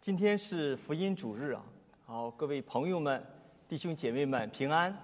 [0.00, 1.60] 今天是福音主日啊！
[2.06, 3.22] 好，各位朋友们、
[3.68, 4.96] 弟兄姐妹们平安。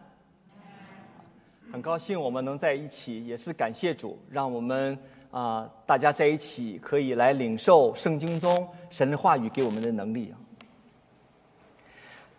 [1.70, 4.98] 很高兴我们能在一起，也是感谢主，让我们
[5.30, 10.32] 啊大家在一起可以来领受圣经中神的话语给我们的能力。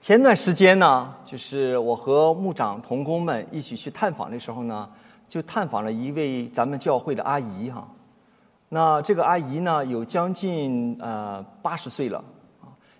[0.01, 4.91] 前段时间呢，就是我和牧长同工们一起去探访的时候呢，
[5.29, 7.87] 就探访了一位咱们教会的阿姨哈。
[8.67, 12.23] 那这个阿姨呢，有将近呃八十岁了，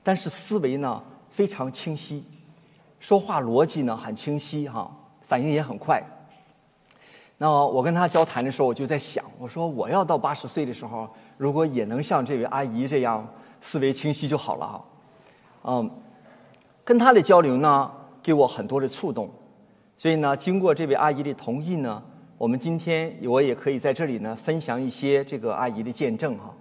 [0.08, 2.24] 但是思维呢非常清晰，
[2.98, 4.90] 说话逻辑呢很清晰哈，
[5.28, 6.02] 反应也很快。
[7.38, 13.28] 那我跟她交谈的时候，我就在想，我说我要到八十岁的时候，如果也能像这位阿姨这样
[13.60, 14.86] 思维清晰就好了哈。
[15.66, 15.92] 嗯，
[16.86, 17.92] 跟她的交流呢，
[18.24, 19.30] 给我很多的触动，
[19.98, 22.02] 所以呢，经过这位阿姨的同意呢。
[22.38, 26.54] 我们今天我也可以在这里呢分享一些这个阿姨的见证哈。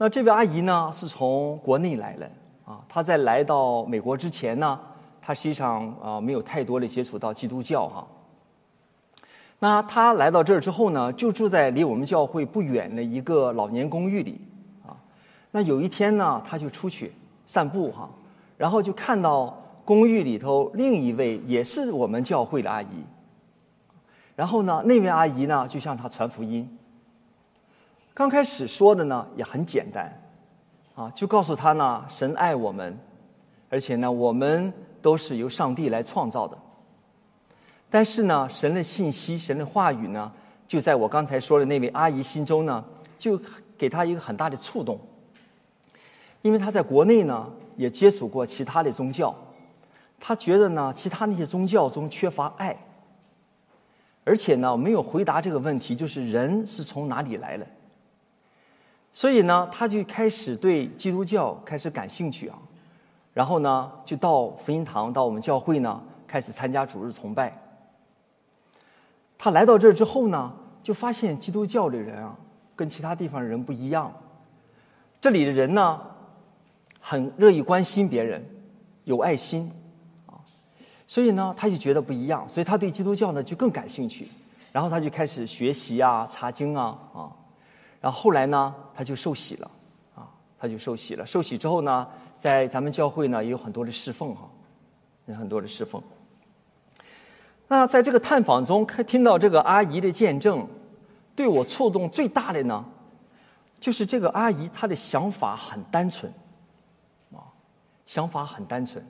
[0.00, 2.30] 那这位阿姨呢是从国内来的
[2.64, 4.78] 啊，她在来到美国之前呢，
[5.20, 8.06] 她实际上啊没有太多的接触到基督教哈。
[9.58, 14.40] 那她来到这儿之后呢，就住在离我们教会不远的一个老年公寓里
[14.86, 14.94] 啊。
[15.50, 17.12] 那有一天呢，她就出去
[17.48, 18.08] 散步哈，
[18.56, 22.86] 然后就看到公寓里头另一位也是我们教会的阿姨。
[24.36, 26.78] 然后呢，那位阿姨呢就向他传福音。
[28.18, 30.12] 刚开始说的呢也很简单，
[30.96, 32.98] 啊，就告诉他呢，神爱我们，
[33.70, 36.58] 而且呢，我们都是由上帝来创造的。
[37.88, 40.32] 但是呢，神的信息、神的话语呢，
[40.66, 42.84] 就在我刚才说的那位阿姨心中呢，
[43.16, 43.40] 就
[43.78, 44.98] 给她一个很大的触动。
[46.42, 49.32] 因为他在国内呢也接触过其他的宗教，
[50.18, 52.76] 他觉得呢，其他那些宗教中缺乏爱。
[54.24, 57.64] 而且呢，没有回答这个问题，就是人是从哪里来的。
[59.12, 62.58] 所以呢，他就开始对基督教开始感兴趣啊，
[63.34, 67.52] 然后呢，就到福音堂，到我们教会呢，开始参加主日崇拜。
[69.36, 72.36] 他来到这儿之后呢，就发现基督教的人啊，
[72.74, 74.12] 跟其他地方的人不一样。
[75.20, 76.00] 这里的人呢，
[77.00, 78.44] 很乐意关心别人，
[79.04, 79.70] 有爱心
[80.26, 80.38] 啊。
[81.06, 84.28] 所以呢，他就觉得不一样，所以他对基督教呢就更感兴趣，
[84.70, 87.32] 然后他就开始学习啊、查经啊啊，
[88.00, 89.70] 然后后来呢，他就受洗了，
[90.14, 90.28] 啊，
[90.58, 91.26] 他就受洗了。
[91.26, 92.06] 受洗之后呢，
[92.38, 94.48] 在咱们教会呢也有很多的侍奉哈，
[95.26, 96.02] 有很多的侍奉。
[97.66, 100.66] 那在这个探访中，看听到这个阿姨的见证，
[101.34, 102.84] 对我触动最大的呢，
[103.78, 106.32] 就是这个阿姨她的想法很单纯，
[107.32, 107.42] 啊，
[108.06, 109.04] 想法很单纯。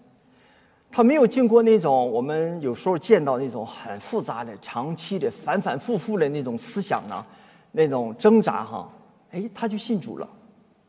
[0.90, 7.26] 他没有经过那种我们有时候见到那种很复杂的、长期的、反反复复的那种思想呢，
[7.72, 8.90] 那种挣扎哈，
[9.30, 10.28] 哎，他就信主了，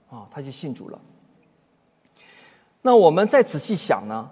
[0.09, 0.99] 啊，他就信主了。
[2.81, 4.29] 那我们再仔细想呢，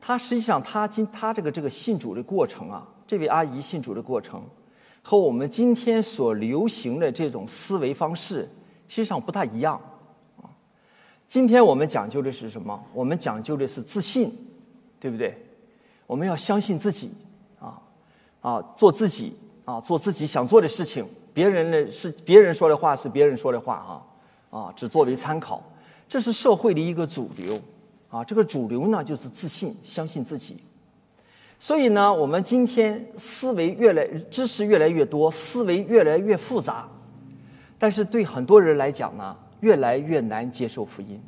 [0.00, 4.42] 他实际上他今他这个这个信主的过程啊，这位阿姨信主的过程，
[5.02, 8.48] 和我们今天所流行的这种思维方式
[8.88, 9.80] 实际上不大一样，
[10.42, 10.50] 啊，
[11.28, 12.84] 今天我们讲究的是什么？
[12.92, 14.32] 我们讲究的是自信。
[14.98, 15.36] 对不对？
[16.06, 17.12] 我们要相信自己，
[17.60, 17.80] 啊
[18.40, 19.36] 啊，做自己
[19.66, 21.06] 啊，做自己想做的事情。
[21.36, 23.74] 别人的是别人说的话是别人说的话
[24.50, 25.62] 啊啊，只作为参考。
[26.08, 27.60] 这是社会的一个主流
[28.08, 28.24] 啊。
[28.24, 30.56] 这个主流呢，就是自信，相信自己。
[31.60, 36.88] 所以呢，我们今天思维越来知识越来越多，思维越来越复杂，
[37.78, 41.20] 但是对很多人来讲呢，越来越难接受福音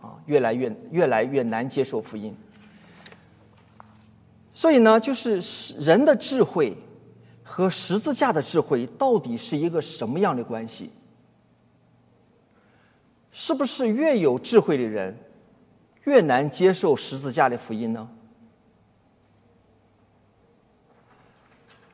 [0.00, 2.34] 啊，越来越越来越难接受福音。
[4.54, 5.38] 所以呢，就是
[5.78, 6.74] 人的智慧
[7.44, 10.90] 和十字架的智慧到底是一个什么样的关系？
[13.30, 15.16] 是不是越有智慧的人
[16.04, 18.08] 越难接受十字架的福音呢？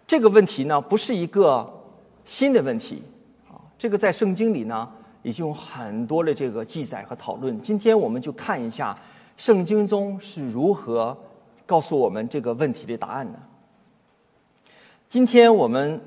[0.06, 1.70] 这个问题呢，不是一个
[2.24, 3.02] 新的问题
[3.48, 3.60] 啊。
[3.76, 4.90] 这个在圣经里呢，
[5.22, 7.60] 已经有很多的这个记载和讨论。
[7.60, 8.96] 今天我们就看一下
[9.36, 11.16] 圣经中是如何。
[11.66, 13.38] 告诉我们这个问题的答案的？
[15.10, 16.00] 今天我们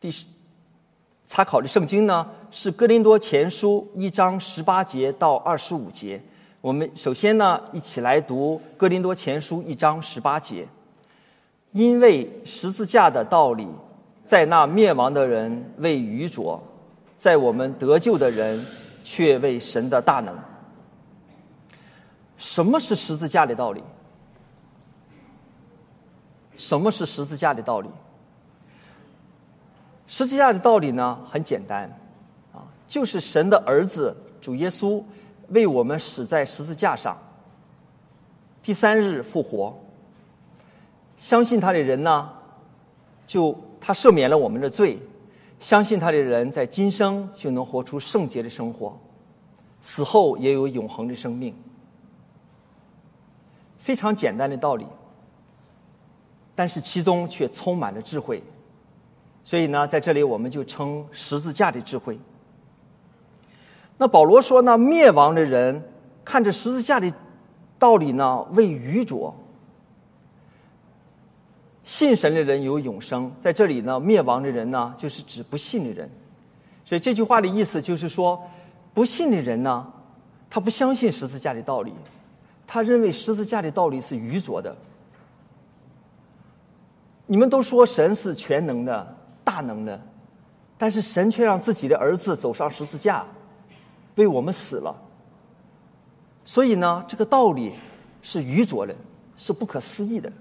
[0.00, 0.24] 第十
[1.26, 6.18] 参考的圣经呢是《哥林多前书》一章十八节到二十五节。
[6.62, 10.66] 我们首先呢一起来读《哥林多前书》一章十八节。
[11.72, 13.68] 因为十字架的道理，
[14.26, 16.58] 在那灭亡的人为愚拙，
[17.18, 18.64] 在我们得救的人
[19.02, 20.34] 却为神的大能。
[22.38, 23.82] 什么是十字架的道理？
[26.56, 27.88] 什么是十字架的道理？
[30.06, 31.90] 十字架的道理呢，很简单，
[32.52, 35.02] 啊，就是神的儿子主耶稣
[35.48, 37.16] 为我们死在十字架上，
[38.62, 39.76] 第三日复活。
[41.18, 42.30] 相信他的人呢，
[43.26, 44.98] 就他赦免了我们的罪；
[45.58, 48.98] 相信他的人在今生就能活出圣洁的生活，
[49.80, 51.54] 死后也有永恒的生命。
[53.78, 54.86] 非常简单的道理，
[56.54, 58.42] 但是其中却充满了智慧。
[59.42, 62.18] 所以呢，在这里我们就称十字架的智慧。
[63.98, 65.82] 那保罗说呢，灭亡的人
[66.24, 67.12] 看着十字架的
[67.78, 69.34] 道理呢，为愚拙；
[71.84, 73.30] 信神的人有永生。
[73.38, 76.10] 在这里呢，灭亡的人呢，就是指不信的人。
[76.84, 78.42] 所以这句话的意思就是说，
[78.94, 79.86] 不信的人呢，
[80.48, 81.92] 他不相信十字架的道理，
[82.66, 84.74] 他认为十字架的道理是愚拙的。
[87.26, 89.16] 你们都说神是全能的。
[89.46, 90.00] 大能的，
[90.78, 93.22] 但是神却让自己的儿子走上十字架，
[94.14, 94.96] 为我们死了。
[96.46, 97.74] 所以呢，这个道理
[98.22, 98.96] 是愚拙的，
[99.36, 100.32] 是不可思议的。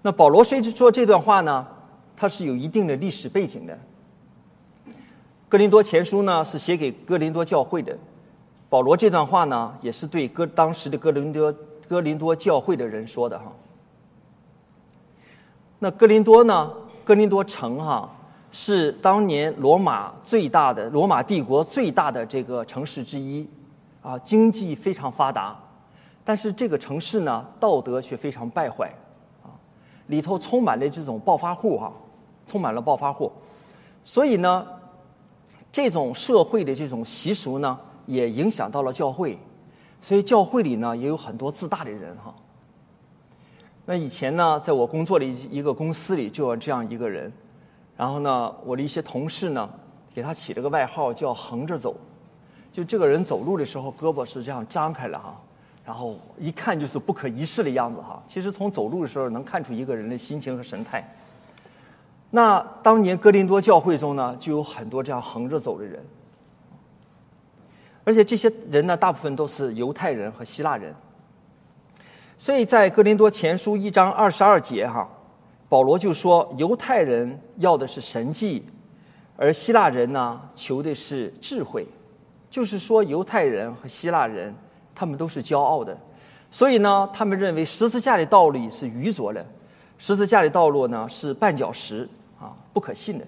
[0.00, 1.66] 那保罗虽说这段话呢，
[2.16, 3.76] 他是有一定的历史背景的。
[5.48, 7.98] 哥林多前书呢是写给哥林多教会的，
[8.68, 11.52] 保罗这段话呢也是对哥当时的哥林多
[11.88, 13.52] 哥林多教会的人说的哈。
[15.78, 16.72] 那哥林多呢？
[17.04, 18.10] 哥林多城哈
[18.50, 23.46] 是当年罗马最大的罗马帝国最大的这个城市之一，
[24.00, 25.54] 啊，经济非常发达，
[26.24, 28.90] 但是这个城市呢，道德却非常败坏，
[29.42, 29.52] 啊，
[30.06, 31.92] 里头充满了这种暴发户哈，
[32.46, 33.30] 充满了暴发户，
[34.02, 34.66] 所以呢，
[35.70, 39.38] 这种社会的这种习俗呢，也影响到了教会，
[40.04, 42.34] 所以教会里呢，也有很多自大的人哈。
[43.86, 47.32] 那以前呢，在我工作的一一个公司里，就有这样一个人。
[47.96, 49.66] 然后呢，我的一些同事呢，
[50.14, 51.96] 给他起了个外号叫“横着走”。
[52.70, 55.40] 就这个人走路的时候，胳膊是这样张开了哈，
[55.86, 58.22] 然后一看就是不可一世的样子哈。
[58.28, 61.02] 其实从走路的时候能看出一个人的心情和神态。
[62.30, 66.04] 那当年哥林多教会中呢，就有很多这样横着走的人，
[68.04, 70.94] 而且这些人呢，大部分都是犹太人和希腊人。
[72.38, 75.08] 所以在哥林多前书一章二十二节哈，
[75.68, 78.66] 保罗就说犹太人要的是神迹，
[79.36, 81.86] 而希腊人呢求的是智慧，
[82.50, 84.54] 就是说犹太人和希腊人
[84.94, 85.96] 他们都是骄傲的，
[86.50, 89.44] 所以呢他们认为十字架的道理是愚拙的，
[89.96, 92.06] 十字架的道路呢是绊脚石
[92.38, 93.24] 啊不可信的。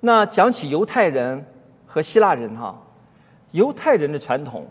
[0.00, 1.44] 那讲起犹太人
[1.92, 2.80] 和希腊人哈，
[3.50, 4.64] 犹太人的传统。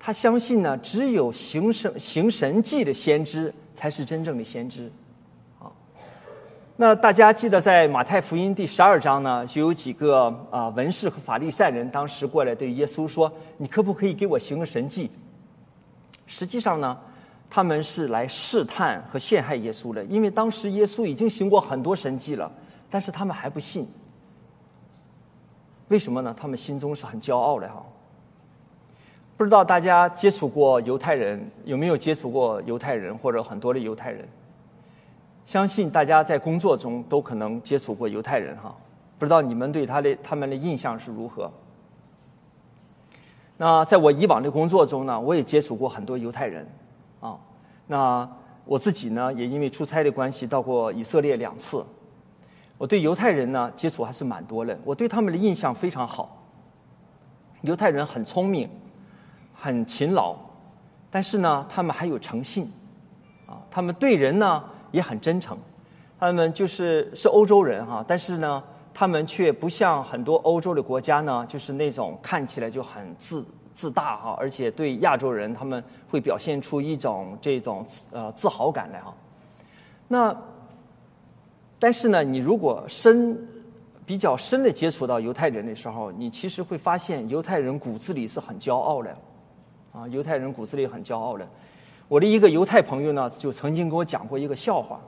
[0.00, 4.88] 他相信呢，只有行神行神迹的先知才是真正的先知，
[5.58, 5.66] 啊，
[6.76, 15.10] 那大家记得在马太福音第十二章呢，就有几个啊文士和法利赛人当时过来对耶稣说：“你可不可以给我行个神迹？”
[16.26, 16.96] 实际上呢，
[17.50, 22.48] 他们是来试探和陷害耶稣的，因为当时耶稣已经行过很多神迹了，
[22.88, 23.84] 但是他们还不信。
[25.88, 26.34] 为什么呢？
[26.38, 27.84] 他们心中是很骄傲的哈。
[29.36, 34.28] 不知道大家接触过犹太人有没有接触过犹太人或者很多的犹太人？
[35.46, 38.76] 相信大家在工作中都可能接触过犹太人哈。
[39.18, 41.50] 不知道你们对他的他们的印象是如何？
[43.56, 46.66] 那在我以往的工作中呢，我也接触过很多犹太人
[47.20, 47.38] 啊。
[47.86, 48.28] 那
[48.64, 51.82] 我自己呢，也因为出差的关系到过以色列两次。
[52.78, 56.42] 我对犹太人呢接触还是蛮多的，我对他们的印象非常好。
[57.60, 58.66] 犹太人很聪明。
[59.60, 60.36] 很勤劳，
[61.10, 62.70] 但是呢，他们还有诚信，
[63.44, 65.58] 啊，他们对人呢也很真诚，
[66.16, 68.62] 他们就是是欧洲人哈，但是呢，
[68.94, 73.44] 他们却不像很多欧洲的国家呢，就是那种看起来就很自
[73.74, 79.12] 自大哈，而且对亚洲人他们会表现出一种这种呃自豪感来哈。
[80.06, 80.36] 那，
[81.78, 83.36] 但是呢，你如果深
[84.04, 89.16] 比较深的接触到犹太人的时候，你其实会发现犹太人骨子里是很骄傲的。
[89.92, 91.48] 啊，犹太人骨子里很骄傲的。
[92.08, 95.00] 我的一个犹太朋友呢，就曾经给我讲过一个笑话，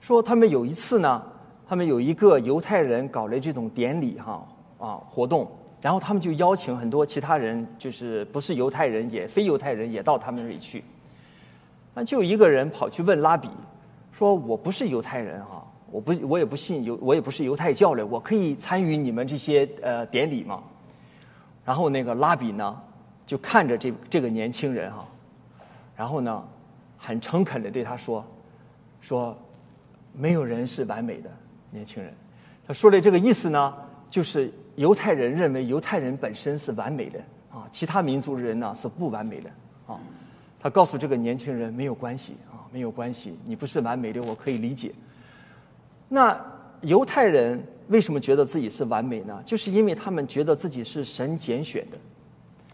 [0.00, 1.22] 说他们有一次呢，
[1.66, 4.46] 他们有一个犹太人搞了这种典礼哈
[4.78, 10.84] 啊活动，然后他们就邀请很多其他人，就是不是犹太人也非犹太人也到他们那里去。
[11.94, 13.48] 那就一个人跑去问拉比，
[14.18, 20.60] 说我不是犹太人哈，我不我也不信犹我也不是犹太教的，我可以参与你们这些呃典礼吗？
[21.64, 22.82] 然后那个拉比呢？
[23.24, 25.06] 就看着这这个年轻人哈，
[25.94, 26.42] 然后呢，
[26.96, 28.24] 很诚恳的对他说
[29.00, 29.38] ：“说，
[30.12, 31.30] 没有人是完美的
[31.70, 32.12] 年轻人，
[32.66, 33.72] 他说的这个意思呢，
[34.10, 37.20] 就是犹太人认为犹太人本身是完美的
[37.52, 39.50] 啊，其他民族的人呢是不完美的
[39.86, 40.00] 啊。
[40.58, 42.34] 他告诉这个年轻人没有关系，
[42.72, 44.92] 没有关系，你不是完美的，我可以理解。
[46.08, 46.38] 那
[46.82, 49.42] 犹太人为什么觉得自己是完美呢？
[49.44, 51.98] 就是因为他们觉得自己是神拣选的，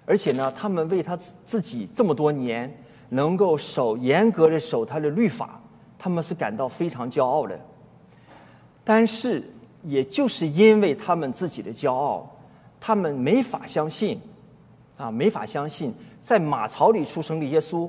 [0.07, 2.73] 而且呢，他们为他自己这么多年
[3.09, 5.61] 能够守严格的守他的律法，
[5.99, 7.59] 他们是感到非常骄傲的。
[8.85, 9.43] 但是。
[9.87, 12.27] 也就是因为他们自己的骄傲，
[12.81, 14.19] 他们没法相信，
[14.97, 17.87] 啊，没法相信在马槽里出生的耶稣，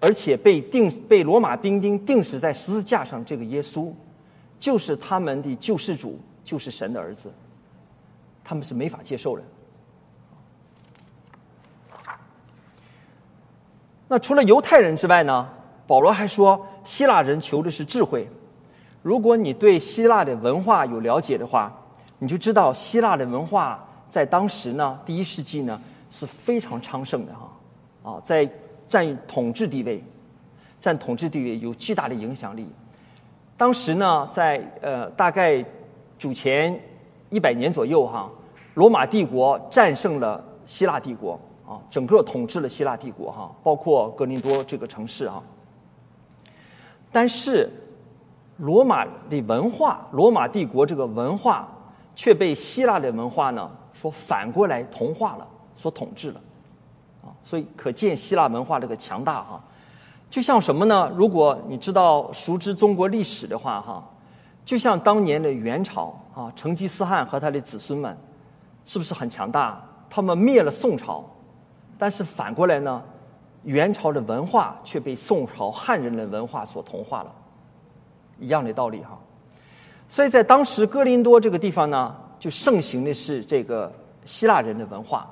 [0.00, 3.92] 而且被钉被罗马兵丁钉死在十字架上这个耶稣，
[4.60, 7.32] 就是他们的救世主，就是神的儿子，
[8.44, 9.42] 他们是没法接受的。
[14.06, 15.48] 那除了犹太人之外呢？
[15.86, 18.28] 保罗还说，希腊人求的是智慧。
[19.02, 21.74] 如果你对希腊的文化有了解的话，
[22.18, 28.46] 你就知道希腊的文化在当时呢，第一世纪呢是非常昌盛的哈，啊，在
[28.88, 30.02] 占统治地位，
[30.80, 32.68] 占统治地位有巨大的影响力。
[33.56, 35.64] 当时呢，在呃大概
[36.18, 36.80] 主前
[37.30, 38.30] 一百年左右哈，
[38.74, 45.42] 罗马帝国战胜了希腊帝国啊，整个统治了希腊帝国哈，包括格林多这个城市啊，
[47.12, 47.70] 但是。
[48.60, 51.68] 罗马的文化，罗马帝国这个文化
[52.16, 56.40] 却被希腊的文化呢，说反过来同化了，所统治了，
[57.48, 59.58] 所以可见希腊文化这个强大哈。
[60.28, 61.10] 就像什么呢？
[61.16, 64.06] 如果你知道熟知中国历史的话哈，
[64.66, 68.14] 就像当年的元朝啊，成吉思汗和他的子孙们，
[68.84, 69.82] 是不是很强大？
[70.10, 71.24] 他们灭了宋朝，
[71.96, 73.02] 但是反过来呢，
[73.62, 77.32] 元朝的文化却被宋朝汉人的文化所同化了。
[78.38, 79.18] 一样的道理哈，
[80.10, 83.90] 所以在当时哥林多这个地方呢，就盛行的是这个
[84.26, 85.26] 希腊人的文化。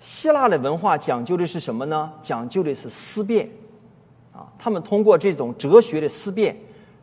[0.00, 2.10] 希腊的文化讲究的是什么呢？
[2.22, 3.48] 讲究的是思辨，
[4.32, 6.56] 啊，他们通过这种哲学的思辨，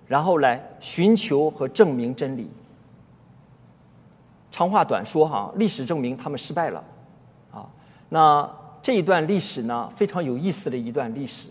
[0.07, 2.49] 然后来寻求和证明真理。
[4.51, 6.83] 长话短说哈，历史证明他们失败了，
[7.51, 7.69] 啊，
[8.09, 8.49] 那
[8.81, 11.47] 这一段历史呢，非常有意思的一段历史。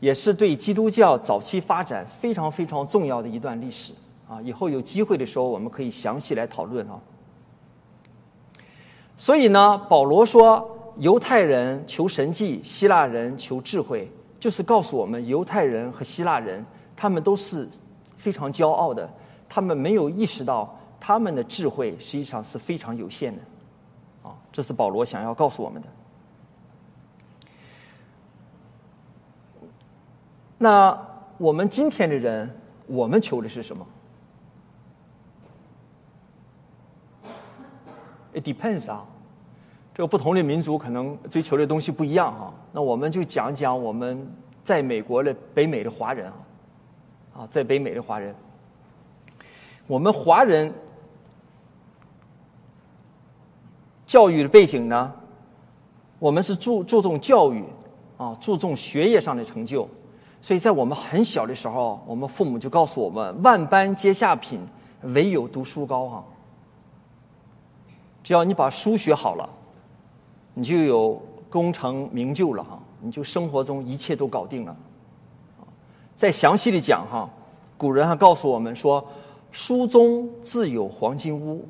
[0.00, 3.92] 也是对基督教早期发展非常非常重要的一段历史
[4.28, 4.38] 啊！
[4.42, 7.00] 以后有机会的时候，我们可以详细来讨论啊。
[9.16, 16.64] 所以呢，保罗说，犹太人求神迹，希腊人求智慧，就是告诉我们，犹太人和希腊人
[16.96, 17.68] 他们都是
[18.16, 19.08] 非常骄傲的，
[19.48, 23.40] 他们没有意识到他们的智慧实际上是非常有限的
[24.28, 24.34] 啊！
[24.52, 25.88] 这是保罗想要告诉我们的。
[30.58, 30.98] 那
[31.36, 32.50] 我们今天的人，
[32.86, 33.86] 我们求的是什么
[38.34, 39.06] ？It depends 啊，
[39.94, 42.52] 这个不同的民族可能追求的东西不一样哈。
[42.72, 44.26] 那我们就讲讲我们
[44.62, 46.34] 在美国的北美的华人啊，
[47.38, 48.34] 啊，在北美的华人，
[49.86, 50.72] 我们华人
[54.06, 55.12] 教育的背景呢，
[56.18, 57.64] 我们是注注重教育
[58.16, 59.88] 啊，注重学业上的成就。
[60.40, 64.60] 所以在我们很小的时候，我们父母就告诉我们：“万般皆下品，
[65.02, 66.24] 唯有读书高。”哈，
[68.24, 69.48] 只要你把书学好了，
[70.54, 74.74] 你就有功成名就了哈，你就生活中一切都搞定了。
[76.16, 77.28] 再详细的讲哈，
[77.76, 79.04] 古人还告诉我们说
[79.52, 81.68] ：“书中自有黄金屋。”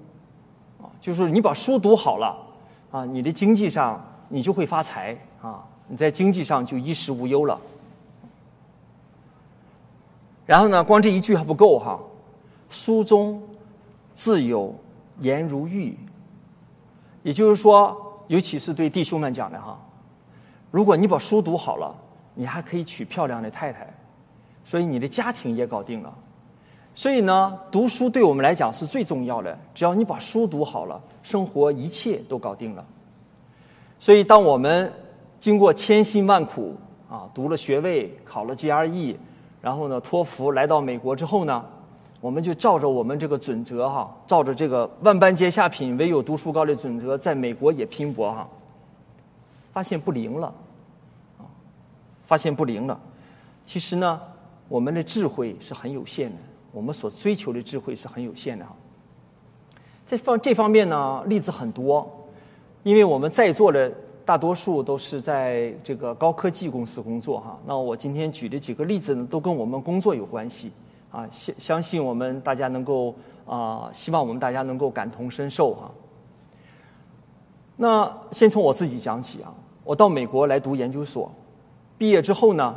[0.81, 2.37] 啊，就是你把书读好了
[2.93, 7.61] 啊，你的经济上你就会发财啊，你在经济上就衣食无忧了。
[10.47, 11.99] 然后呢，光这一句还不够哈，
[12.69, 13.43] 书中
[14.15, 14.75] 自有
[15.21, 15.97] 颜如玉，
[17.25, 19.77] 也就是说，尤其是对弟兄们讲的哈，
[20.71, 21.93] 如果你把书读好了，
[22.35, 23.93] 你还可以娶漂亮的太太，
[24.63, 26.15] 所以你的家庭也搞定了。
[26.95, 29.59] 所以呢，读书对我们来讲是最重要的。
[29.75, 32.85] 只要你把书读好了，生活一切都搞定了。
[33.99, 34.93] 所以，当我们
[35.41, 36.77] 经过千辛万苦
[37.11, 39.17] 啊，读了学位，考了 GRE。
[39.63, 41.65] 然后呢，托福来到美国之后呢，
[42.25, 48.49] 我们就照着我们这个准则哈，照着这个万般皆下品，唯有读书高的准则，在美国也拼搏哈，
[49.75, 50.47] 发现不灵了，
[51.37, 51.45] 啊，
[52.25, 52.99] 发现不灵了。
[53.67, 54.19] 其实呢，
[54.69, 56.37] 我们的智慧是很有限的，
[56.73, 58.75] 我们所追求的智慧是很有限的哈。
[60.07, 62.11] 这方这方面呢，例子很多，
[62.85, 63.93] 因为我们在座的。
[64.27, 67.59] 大多数都是在这个高科技公司工作哈。
[67.67, 70.73] 那我今天举的几个例子呢，都跟我们工作有关系
[71.15, 73.15] 啊，相相信我们大家能够
[73.47, 75.89] 啊，希望我们大家能够感同身受哈。
[77.77, 79.55] 那先从我自己讲起啊，
[79.85, 81.33] 我到美国来读研究所，
[81.97, 82.75] 毕业之后呢，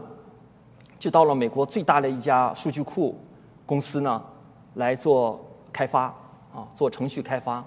[1.00, 3.18] 就到了美国最大的一家数据库
[3.66, 4.22] 公司呢
[4.76, 6.04] 来做开发
[6.54, 7.66] 啊，做程序开发啊。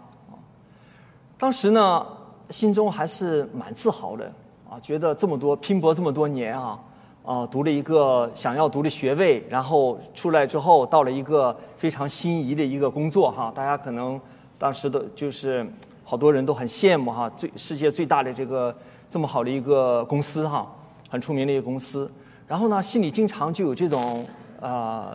[1.37, 2.07] 当时呢，
[2.51, 4.33] 心中还是蛮自豪的
[4.71, 6.79] 啊，觉得这么多拼搏这么多年啊，
[7.25, 14.21] 啊，读了一个想要读的学位，然后出来之后到了一个非常心仪的一个工作哈，大家可能
[14.59, 15.67] 当时的就是。
[16.03, 18.77] 好多人都很羡慕哈，最世界最大的这个
[19.09, 20.69] 这么好的一个公司哈，
[21.09, 22.11] 很出名的一个公司。
[22.49, 24.27] 然后呢，心里经常就有这种
[24.61, 25.13] 啊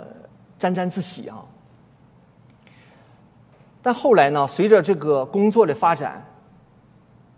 [0.57, 1.43] 沾沾自喜啊。
[3.81, 6.25] 但后来呢，随着这个工作的发展，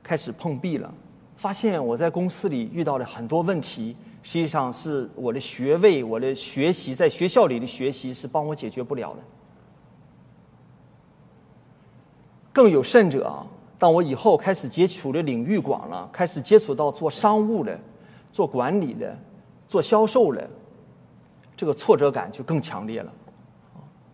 [0.03, 0.93] 开始碰壁了，
[1.35, 9.19] 发现我在公司里遇到了很多问题，实际上是我的学位、我的学习在学校里的学习是帮我解决不了的。
[12.51, 13.45] 更有甚者啊，
[13.77, 17.79] 当我以后开始接触的领域广了，开始接触到做商务的、
[18.31, 19.17] 做管理的、
[19.67, 20.49] 做销售的，
[21.55, 23.13] 这个挫折感就更强烈了。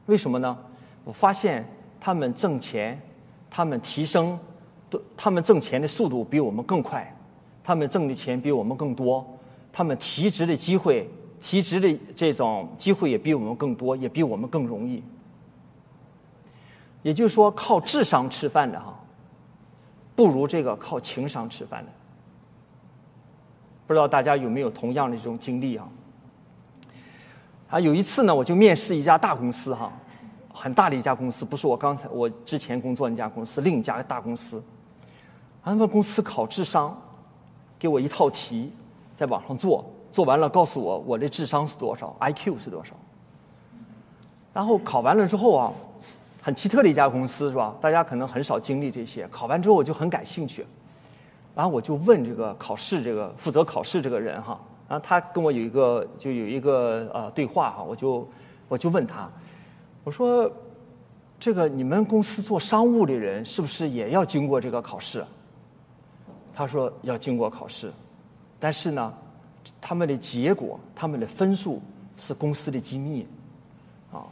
[0.07, 0.57] 为什么呢？
[1.05, 1.65] 我发现
[1.99, 3.01] 他们挣钱，
[3.49, 4.37] 他们提升，
[4.89, 7.15] 都他们挣钱的速度比我们更快，
[7.63, 9.25] 他们挣的钱比我们更多，
[9.73, 11.09] 他们提职的机会、
[11.41, 15.03] 提职的这种机会也比我们更多，也比我们更容易。
[17.01, 18.97] 也就是说，靠智商吃饭的哈，
[20.15, 21.91] 不如这个靠情商吃饭的。
[23.85, 25.89] 不知道大家有没有同样的这种经历啊？
[27.69, 29.91] 啊，有一次呢，我就面试一家大公司哈，
[30.53, 34.63] 很大的一家公司，不是我刚才我之前工作那家公司，另一家大公司。
[35.63, 36.95] 他们公司考智商，
[37.77, 38.71] 给我一套题，
[39.23, 42.93] 在网上做，做完了告诉我我的智商是多少，IQ 是多少。
[44.53, 45.71] 然后考完了之后啊。
[46.45, 47.73] 很奇特的一家公司是吧？
[47.79, 49.25] 大家可能很少经历这些。
[49.29, 50.65] 考完之后我就很感兴趣，
[51.55, 54.59] 然后我就问这个考试这个负责考试这个人哈，
[54.89, 58.27] 然后他跟我有一个就有一个呃对话哈，我就
[58.67, 59.29] 我就问他，
[60.03, 60.51] 我说
[61.39, 65.25] 这个你们公司做商务的人是不是也要经过这个考试？
[66.53, 67.89] 他说要经过考试，
[68.63, 69.13] 但是呢，
[69.81, 71.81] 他们的结果他们的分数
[72.17, 73.27] 是公司的机密
[74.13, 74.23] 啊。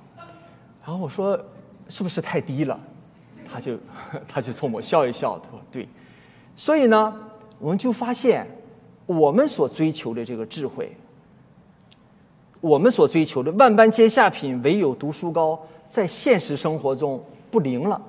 [0.85, 1.37] 然后我说。
[1.89, 2.79] 是不是太低了？
[3.51, 3.77] 他就
[4.25, 5.85] 他就冲我笑一笑，他说：“对。”
[6.55, 7.13] 所以呢，
[7.59, 8.47] 我们就发现，
[9.05, 10.95] 我们所追求的这个智慧，
[12.61, 18.01] 我们所追求的万般皆下品，唯有读书高，在现实生活中不灵了，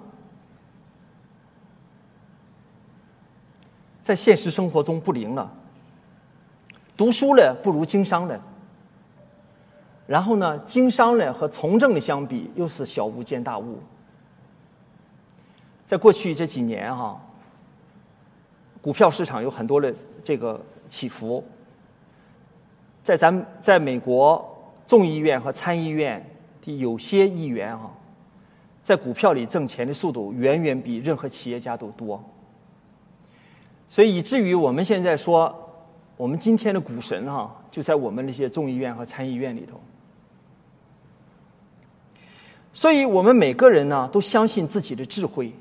[4.01, 5.53] 在现实生活中不灵了。
[6.97, 8.41] 读书了不如经商了。
[10.07, 13.79] 然后呢，经商呢和从政的相比，又是小巫见大巫。
[15.87, 17.21] 在过去这几年哈，
[18.81, 21.43] 股票市场有很多的这个起伏。
[23.03, 24.45] 在咱在美国
[24.87, 26.25] 众议院和参议院
[26.65, 27.91] 的有些议员哈，
[28.83, 32.23] 在股票里挣钱的速度远远比任何企业家都多。
[33.89, 35.62] 所以以至于我们现在说，
[36.23, 39.81] 我们今天的股神哈，就在我们那些众议院和参议院里头。
[42.73, 45.53] 所以我们每个人呢，都相信自己的智慧，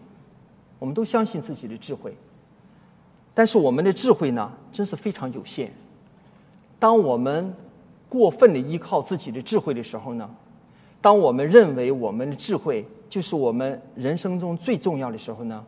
[0.77, 2.15] 我们都相信自己的智慧。
[3.33, 5.73] 但是我们的智慧呢，真是非常有限。
[6.77, 7.51] 当我们
[8.07, 10.29] 过分的依靠自己的智慧的时候呢，
[11.01, 15.65] 当我们认为我们的智慧就是我们人生中最重要的时候呢，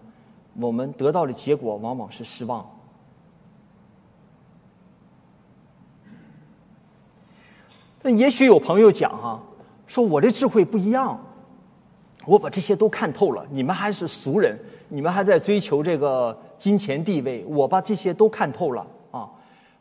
[0.59, 2.63] 我们得到的结果往往是失望。
[8.03, 9.41] 那也许有朋友讲哈，
[9.87, 11.19] 说我这智慧不一样。
[12.25, 17.43] 我把这些都看透了，你们还是俗人，你们还在追求这个金钱地位。
[17.45, 19.29] 我把这些都看透了啊！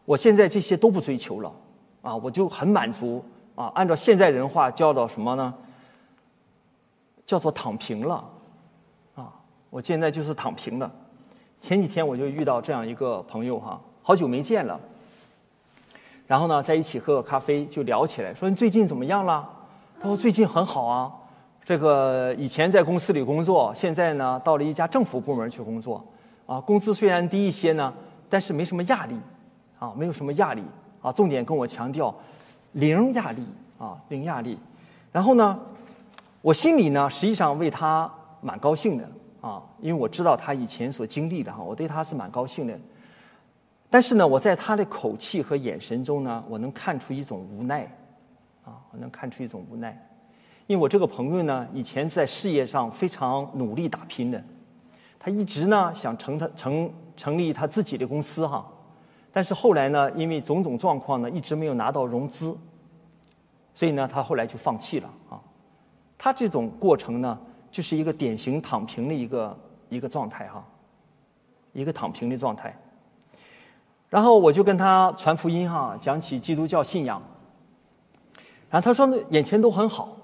[0.04, 1.52] 我现在这些都不追求了
[2.00, 2.16] 啊！
[2.16, 3.70] 我就很满足啊！
[3.76, 5.54] 按照现在人话叫做什么呢？
[7.24, 8.24] 叫做躺平了
[9.14, 9.32] 啊！
[9.70, 10.90] 我现在就是躺平的。
[11.61, 14.80] 前几天我就遇到这样一个朋友哈，好久没见了，
[16.26, 19.48] 然后呢在一起喝个咖啡就聊起来，说你最近怎么样了？
[20.00, 21.12] 他说最近很好啊。
[21.64, 26.04] 这个以前在公司里工作，现在呢到了一家政府部门去工作，
[26.44, 27.94] 啊，工资虽然低一些呢，
[28.28, 29.14] 但是没什么压力，
[29.78, 30.64] 啊，没有什么压力，
[31.00, 32.12] 啊，重点跟我强调，
[32.72, 33.46] 零压力，
[33.78, 34.58] 啊，零压力。
[35.12, 35.56] 然后呢，
[36.40, 39.08] 我心里呢实际上为他蛮高兴的，
[39.40, 42.76] 啊，因为我知道他以前所经历的哈，我对他是蛮高兴的。
[43.92, 47.83] 但是呢，我在他的口气和眼神中呢，我能看出一种无奈，
[48.64, 49.90] 啊，我能看出一种无奈。
[50.66, 54.42] 因为我这个朋友呢，以前在事业上非常努力打拼的，
[55.18, 58.66] 他一直呢想成他成成立他自己的公司哈，
[59.31, 62.57] 但是后来呢，因为种种状况呢，一直没有拿到融资，
[63.74, 65.38] 所以呢，他后来就放弃了啊。
[66.16, 67.38] 他这种过程呢，
[67.70, 69.59] 就是一个典型躺平的一个
[69.90, 70.64] 一个状态哈，
[71.74, 72.74] 一个躺平的状态。
[74.12, 77.22] 然后我就跟他传福音哈，讲起基督教信仰。
[78.68, 80.14] 然后他说：“眼前都很好。”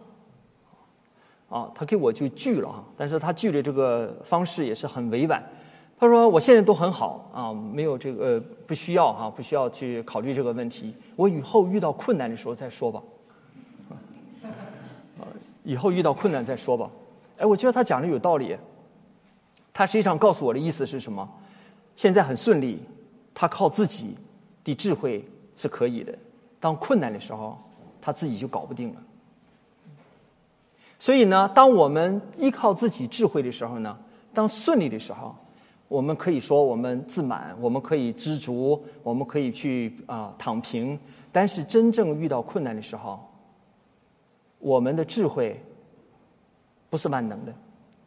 [1.48, 5.42] 啊，他给我就拒了哈，但是他拒的这个方式也是很委婉。
[5.98, 10.94] 他说：“我现在都很好啊，没有这个不需要哈，不需要去考虑这个问题。
[11.16, 13.02] 我以后遇到困难的时候再说吧。
[15.18, 15.24] ”啊，
[15.64, 16.90] 以后遇到困难再说吧。
[17.38, 18.54] 哎，我觉得他讲的有道理。
[19.72, 21.26] 他实际上告诉我的意思是什么？
[21.96, 22.82] 现在很顺利。
[23.40, 24.16] 他靠自己
[24.64, 25.24] 的智慧
[25.56, 26.12] 是可以的，
[26.58, 27.56] 当困难的时候，
[28.00, 29.00] 他自己就搞不定了。
[30.98, 33.96] 所以呢，当我们依靠自己智慧的时候呢，
[34.34, 35.32] 当顺利的时候，
[35.86, 40.98] 我们可以说我们自满，我们可以知足，我们可以去啊躺平。
[41.30, 43.24] 但是真正遇到困难的时候，
[44.58, 45.62] 我们的智慧
[46.90, 47.54] 不是万能的，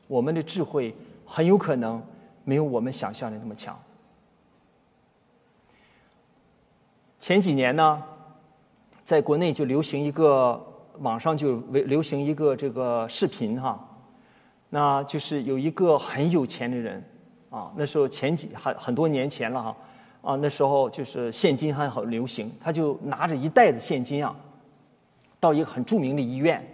[0.09, 0.93] 我们的智慧
[1.25, 2.03] 很有可能
[2.43, 3.79] 没有我们想象的那么强。
[7.21, 8.01] 前几年呢，
[9.03, 10.59] 在国内就流行一个
[11.01, 13.79] 网上就为流行一个这个视频哈，
[14.71, 17.01] 那就是有一个很有钱的人
[17.51, 19.77] 啊，那时候前几很很多年前了哈
[20.23, 24.35] 啊，那时候就是现金还很流行，他就拿着一袋子现金啊，
[25.39, 26.67] 到一个很著名的医院，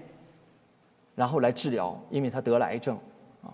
[1.14, 2.98] 然后来治疗，因为他得了癌症
[3.44, 3.52] 啊。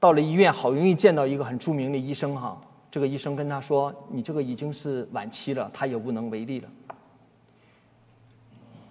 [0.00, 2.60] 到了医院，好容易见到一个很著名的医生哈。
[2.90, 6.68] 这个医生跟他说：“你这个已经是晚期了，他也无能为力了。”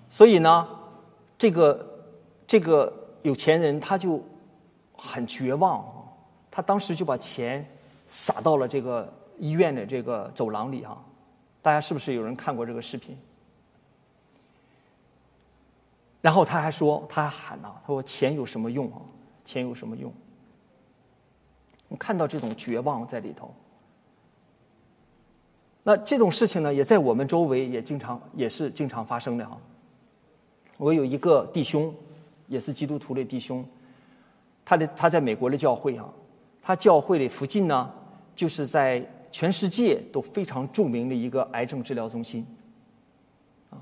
[0.10, 0.68] 所以呢，
[1.38, 2.06] 这个
[2.48, 4.24] 这个有钱人他就
[4.96, 5.86] 很绝望，
[6.50, 7.68] 他当时就把钱
[8.08, 10.98] 撒到了这个医院的这个走廊里啊。
[11.62, 13.18] 大家是不是有人看过这个视频？
[16.22, 19.02] 然后他还说，他还喊呐：“他说钱有什么用啊？
[19.44, 20.10] 钱有什么用？”
[21.90, 23.54] 你看到这种绝望在里头。
[25.90, 29.58] 那这种事情呢，也在我们周围也经常也是经常发生的哈。
[30.78, 31.92] 我有一个弟兄，
[32.48, 33.66] 也是基督徒的弟兄，
[34.64, 36.08] 他的他在美国的教会哈，
[36.62, 37.92] 他教会的附近呢，
[38.36, 42.46] 就是在全世界都非常著名的一个癌症治疗中心，
[43.72, 43.82] 啊，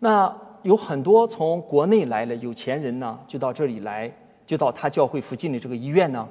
[0.00, 4.12] 那有很多从国内来的有钱人呢，就到这里来，
[4.44, 6.28] 就到他教会附近的这个医院呢，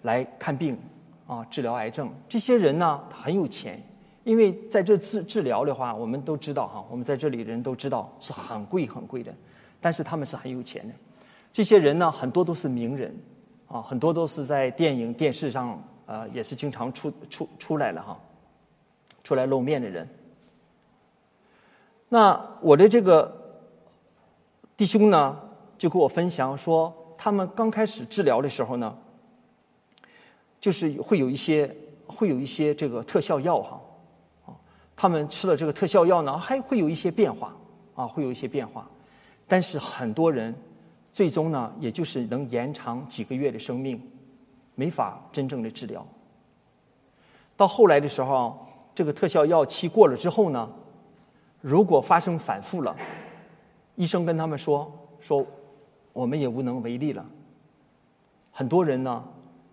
[0.00, 0.74] 来看病。
[1.26, 3.80] 啊，治疗癌症，这些人呢很有钱，
[4.24, 9.32] 因为在这治治疗的话，我们都知道哈，我们在这里人都知道是很贵很贵的，
[9.80, 10.94] 但是他们是很有钱的。
[11.52, 13.16] 这些人呢，很多都是名人，
[13.68, 18.18] 啊，很多都是在电影电视上啊，也是经常出出出来了哈，
[19.22, 20.06] 出来露面的人。
[22.08, 23.32] 那我的这个
[24.76, 25.38] 弟兄呢，
[25.78, 28.98] 就跟我分享说，他们刚开始治疗的时候呢。
[30.62, 31.68] 就是会有一些
[32.06, 33.80] 会有一些这个特效药哈，
[34.46, 34.54] 啊，
[34.94, 37.52] 他们吃了这个特效药呢，还会有一些变化
[37.96, 38.88] 啊，会有一些变化，
[39.48, 40.54] 但是很多人
[41.12, 44.00] 最终呢，也就是能延长几个月的生命，
[44.76, 46.06] 没法真正的治疗。
[47.56, 50.70] 到后来的时候，这个特效药期过了之后呢，
[51.60, 52.96] 如果发生反复了，
[53.96, 55.44] 医生跟他们说说，
[56.12, 57.26] 我们也无能为力了。
[58.52, 59.24] 很多人呢。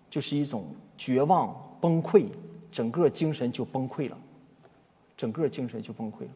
[0.09, 0.65] 就是一种
[0.97, 2.25] 绝望、崩溃，
[2.71, 4.17] 整个精神就崩溃了，
[5.15, 6.29] 整个精神就崩溃了。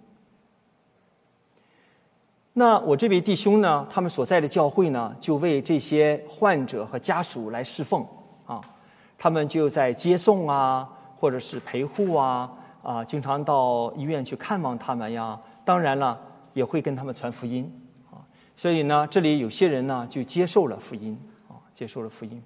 [2.55, 8.05] 那我这位弟兄呢，他们所在的教会呢，就为这些患者和家属来侍奉
[8.45, 8.61] 啊，
[9.17, 12.51] 他们就在接送啊，或者是陪护啊，
[12.83, 15.39] 啊，经常到医院去看望他们呀。
[15.65, 16.19] 当然了，
[16.53, 17.67] 也会跟他们传福音
[18.11, 18.21] 啊。
[18.55, 21.17] 所以呢，这里有些人呢，就接受了福音
[21.49, 22.39] 啊，接受了福音。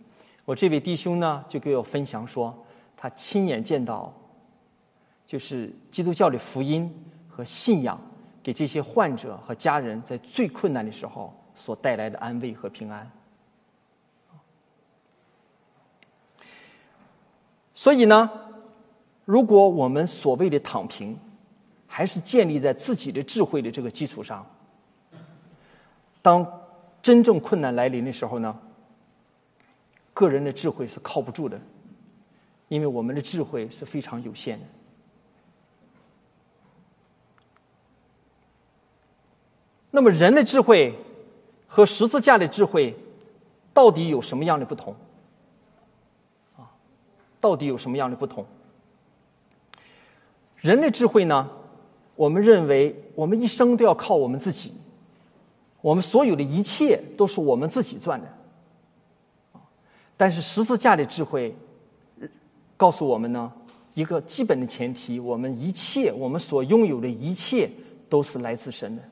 [0.47, 2.57] 我这位弟兄呢，就给我分享说，
[2.95, 4.13] 他亲眼见到，
[5.25, 6.89] 就是基督教的福音
[7.27, 7.99] 和信仰，
[8.41, 13.11] 给这些患者和家人在最困难的时候所带来的安慰和平安。
[17.73, 18.31] 所以呢，
[19.25, 21.19] 如果我们所谓的躺平，
[21.87, 24.47] 还是建立在自己的智慧的这个基础上，
[26.21, 26.49] 当
[27.01, 28.57] 真正困难来临的时候呢？
[30.17, 31.61] 个人的智慧是靠不住的，
[32.69, 34.65] 因为我们的智慧是非常有限的。
[39.91, 40.95] 那么人的智慧
[41.67, 42.97] 和十字架的智慧
[43.75, 44.95] 到底有什么样的不同？
[46.57, 46.65] 啊，
[47.39, 48.43] 到底有什么样的不同？
[50.55, 51.47] 人类智慧呢？
[52.15, 54.73] 我们认为我们一生都要靠我们自己，
[55.81, 58.27] 我们所有的一切都是我们自己赚的。
[60.17, 61.55] 但是十字架的智慧
[62.75, 63.53] 告诉我们呢，
[63.93, 67.69] 一个基本的前提：我们一切，我们所拥有的一切
[68.09, 69.03] 都是来自神的。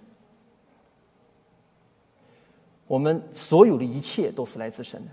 [2.88, 5.12] 我们所有的一切都是来自神的。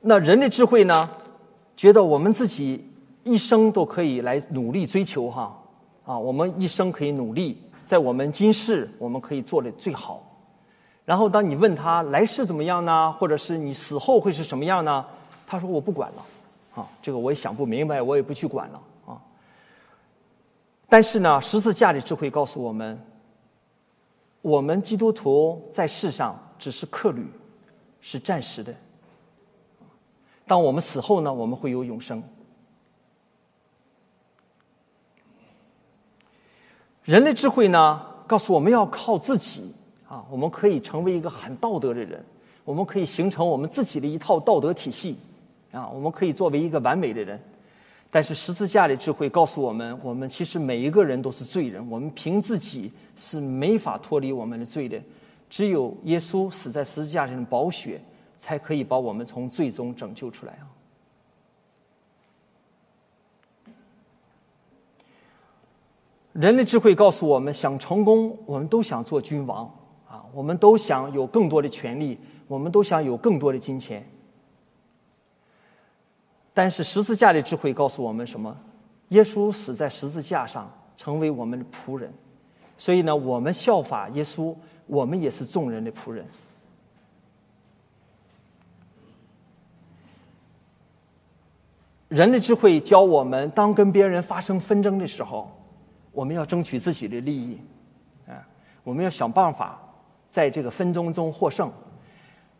[0.00, 1.08] 那人的智慧呢？
[1.76, 2.86] 觉得我们自己
[3.24, 5.58] 一生都可以来努力追求哈
[6.04, 7.56] 啊，我们一生可以努力，
[7.90, 10.22] 在我们今世我们可以做的最好。
[11.04, 13.12] 然后当你问他来世怎么样呢？
[13.14, 15.04] 或者是你死后会是什么样呢？
[15.44, 16.24] 他说我不管了
[16.76, 19.20] 啊，这个我也想不明白，我也不去管了啊。
[20.88, 22.96] 但是呢，十字架的智慧告诉我们，
[24.40, 27.26] 我们基督徒在世上只是客旅，
[28.00, 28.72] 是暂时的。
[30.46, 32.22] 当我们死后呢，我们会有永生。
[37.10, 39.74] 人类智慧呢，告诉我们要靠自己
[40.08, 42.24] 啊，我们可以成为一个很道德的人，
[42.64, 45.16] 我们可以形成我们自己的一套道德体系
[45.72, 47.36] 啊，我们可以作为一个完美的人。
[48.12, 54.96] 但是十字架的智慧告诉我们，我们其实每一个人都是罪人，我们凭自己是没法脱离我们的罪的，
[55.48, 58.00] 只有耶稣死在十字架上的宝血。
[58.38, 60.64] 才可以把我们从最终拯救出来啊！
[66.40, 69.70] 人类智慧告诉我们，想成功，我们都想做君王
[70.08, 74.02] 啊，我们都想有更多的权利，我们都想有更多的金钱。
[76.54, 78.56] 但是十字架的智慧告诉我们什么？
[79.08, 82.10] 耶稣死在十字架上，成为我们的仆人，
[82.78, 86.24] 所以呢，我们效法耶稣，我们也是众人的仆人。
[92.08, 95.50] 人的智慧教我们，当跟别人发生纷争的时候，
[96.12, 97.58] 我们要争取自己的利益，
[98.26, 98.46] 啊，
[98.82, 99.80] 我们要想办法
[100.30, 101.70] 在这个纷争中获胜，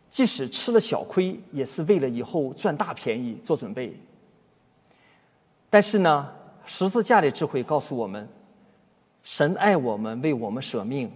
[0.09, 3.93] 即使吃了小亏，也是为了以后赚大便宜做准备。
[5.69, 6.29] 但是呢，
[6.65, 8.27] 十字架的智慧告诉我们，
[9.23, 11.11] 神爱我们，为我们舍命，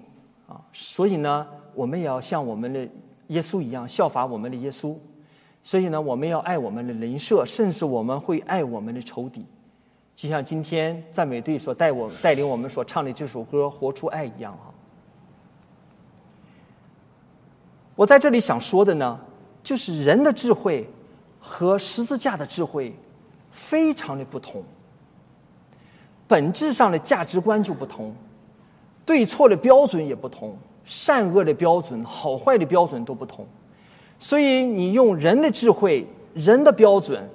[0.47, 2.87] 啊，所以呢，我们也要像我们的
[3.27, 4.95] 耶稣一样，效法我们的耶稣。
[5.63, 9.43] 所以呢，我们要爱我们的邻舍，甚至我们会爱我们的仇敌，
[10.15, 14.71] 就像今天赞美队所带我带领我们所唱的这首歌《活出爱》一样啊。
[17.95, 19.19] 我在这里想说的呢，
[19.61, 20.89] 就是人的智慧
[21.39, 22.93] 和十字架的智慧
[23.51, 24.63] 非常的不同，
[26.27, 28.15] 本质上的价值观就不同，
[29.05, 33.45] 对错的标准也不同，善恶的标准、好坏的标准都不同。
[34.19, 37.29] 所以，你用人的智慧、人的标准，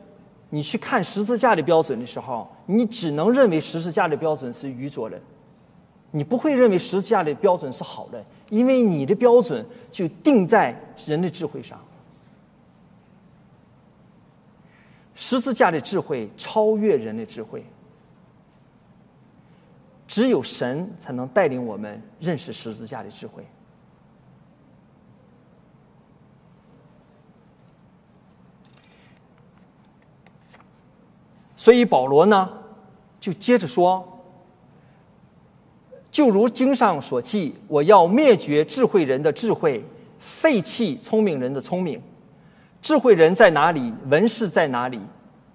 [0.50, 5.18] 你去看十字架的标准的时候，你只能认为十字架的标准是愚拙的，
[6.10, 10.74] 你不会认为十字架的标准是好的，因为你的标准就定在
[11.06, 11.80] 人的智慧上。
[15.14, 17.64] 十字架的智慧超越人的智慧，
[20.08, 23.44] 只有神才能带领我们认识十字架的智慧。
[31.60, 32.48] 所以保罗呢，
[33.20, 34.02] 就接着说
[36.10, 39.84] ：“就如经上所记，我要灭绝智慧人的智慧，
[40.18, 42.00] 废弃聪明人的聪明。
[42.80, 43.92] 智慧人在哪里？
[44.08, 44.98] 文士在哪里？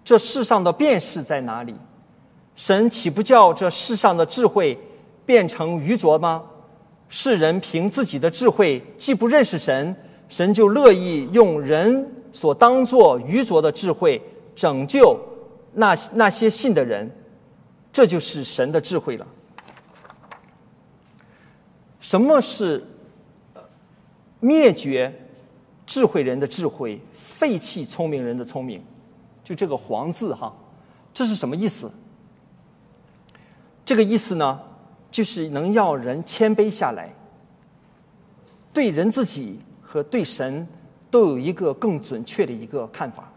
[0.03, 1.73] 这世上的辨识在哪里？
[2.55, 4.77] 神岂不叫这世上的智慧
[5.25, 6.43] 变成愚拙吗？
[7.09, 9.95] 世人凭自己的智慧，既不认识神，
[10.29, 14.21] 神就乐意用人所当作愚拙的智慧
[14.55, 15.17] 拯救。”
[15.75, 17.11] 那那些信的人，
[17.91, 19.27] 这就是神的智慧了。
[21.99, 22.83] 什么是
[24.39, 25.13] 灭绝
[25.85, 28.81] 智慧人的智慧，废弃聪明人的聪明？
[29.43, 30.55] 就这个“黄”字哈，
[31.13, 31.91] 这是什么意思？
[33.85, 34.59] 这个意思呢，
[35.11, 37.13] 就是能要人谦卑下来，
[38.73, 40.67] 对人自己和对神
[41.11, 43.31] 都有一个更准确的一个看法。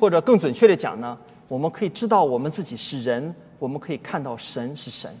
[0.00, 5.14] 或者更准确的讲呢，我们可以知道我们自己是人，我们可以看到神是神。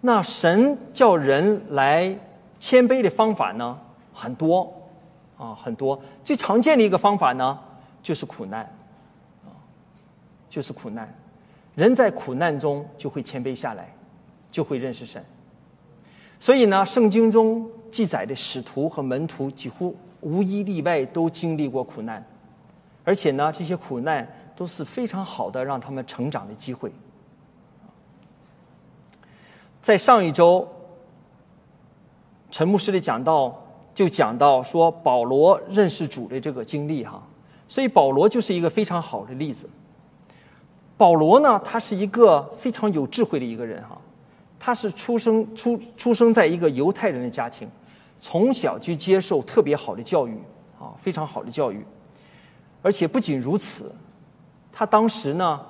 [0.00, 2.18] 那神叫人来
[2.58, 3.78] 谦卑的方法呢，
[4.12, 4.72] 很多
[5.38, 6.02] 啊，很多。
[6.24, 7.56] 最常见的一个方法呢，
[8.02, 8.62] 就是苦难
[9.44, 9.54] 啊。
[10.48, 11.08] 就是苦难。
[11.76, 13.94] 人在苦难中就会谦卑下来，
[14.50, 15.24] 就会认识神。
[16.40, 22.24] 所以呢，圣经中记载的使徒和门徒几乎无一例外都经历过苦难，
[23.04, 26.92] 而且呢，这些苦难都是非常好的让他们成长的机会。
[29.82, 30.68] 在上一周，
[32.50, 33.58] 陈牧师的讲道
[33.94, 37.22] 就讲到说保罗认识主的这个经历哈，
[37.66, 39.68] 所以保罗就是一个非常好的例子。
[40.98, 43.98] 保罗呢，他是一个非常有智慧的一个人哈，
[44.58, 47.66] 他是出生出出生在一个犹太人的家庭，
[48.20, 50.38] 从小就接受特别好的教育
[50.78, 51.82] 啊，非常好的教育，
[52.82, 53.92] 而且不仅如此，
[54.72, 55.60] 他当时呢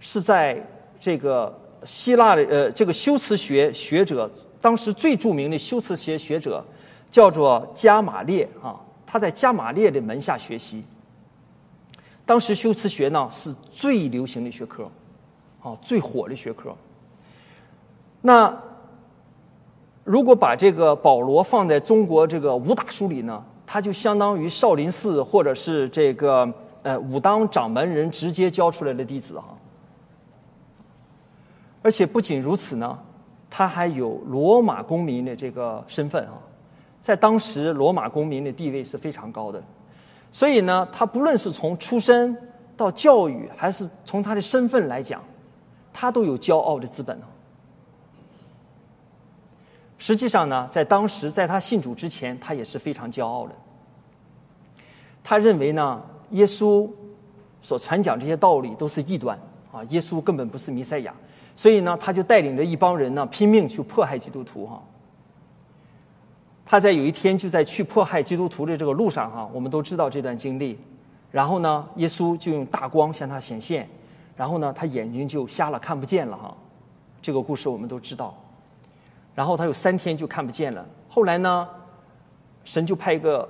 [0.00, 0.64] 是在
[1.00, 1.52] 这个
[1.84, 6.64] 希腊的呃这个修辞学学者，当时最著名的修辞学学者
[7.10, 10.84] 叫做加马列啊，他在加马列的门下学习。
[12.24, 14.88] 当时修辞学呢是最流行的学科，
[15.60, 16.72] 啊，最火的学科。
[18.20, 18.56] 那
[20.04, 26.46] 如果把这个保罗放在中国这个武打书里呢，他就相当于少林寺或者是这个
[26.82, 29.44] 呃武当掌门人直接教出来的弟子啊。
[31.80, 32.98] 而且不仅如此呢，
[33.48, 36.34] 他还有罗马公民的这个身份啊，
[37.00, 39.62] 在当时罗马公民的地位是非常高的。
[40.30, 42.36] 所以呢，他不论是从出身
[42.76, 45.24] 到教育，还是从他的身份来讲，
[45.94, 47.18] 他都有骄傲的资本
[50.02, 53.54] 实际上呢，在当时，在他信主之前，他也是非常骄傲的。
[55.22, 56.90] 他认为呢，耶稣
[57.62, 59.38] 所传讲这些道理都是异端
[59.70, 61.14] 啊，耶稣根本不是弥赛亚，
[61.54, 64.82] 所以呢，他就带领着一帮人呢，拼命去迫害基督徒哈。
[66.66, 70.76] 他在有一天就在去迫害基督徒的这个路上哈，我们都知道这段经历。
[71.30, 73.88] 然后呢，耶稣就用大光向他显现，
[74.34, 76.52] 然后呢，他眼睛就瞎了，看不见了哈。
[77.22, 78.36] 这个故事我们都知道。
[79.34, 80.86] 然后他有三天就看不见了。
[81.08, 81.68] 后来呢，
[82.64, 83.48] 神就派一个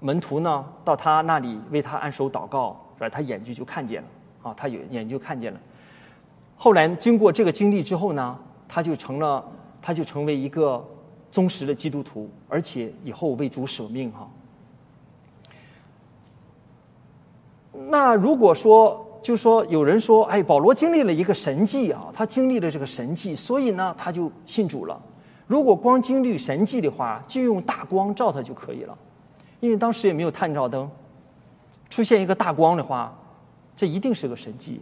[0.00, 3.08] 门徒呢到他那里为他按手祷告，是吧？
[3.08, 4.08] 他眼睛就看见了
[4.42, 5.60] 啊，他有眼睛就看见了。
[6.56, 9.44] 后来经过这个经历之后呢，他就成了，
[9.80, 10.84] 他就成为一个。
[11.28, 14.26] 忠实的基督徒，而且以后为主舍命哈。
[17.72, 24.98] 那如果说，就说有人说，哎，保罗经历了一个神迹啊，他经历了这个神迹，所以呢，他就信主了。
[25.46, 28.98] 如果光经历神迹的话，就用大光照他就可以了，
[29.60, 30.90] 因为当时也没有探照灯，
[31.88, 33.16] 出现一个大光的话，
[33.76, 34.80] 这一定是个神迹。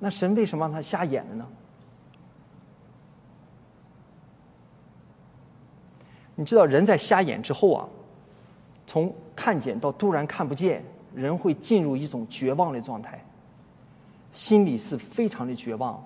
[0.00, 1.46] 那神为什么让他瞎眼了呢？
[6.34, 7.86] 你知道人在瞎眼之后啊，
[8.86, 10.82] 从看见到突然看不见，
[11.14, 13.22] 人会进入一种绝望的状态，
[14.32, 16.02] 心里是非常的绝望。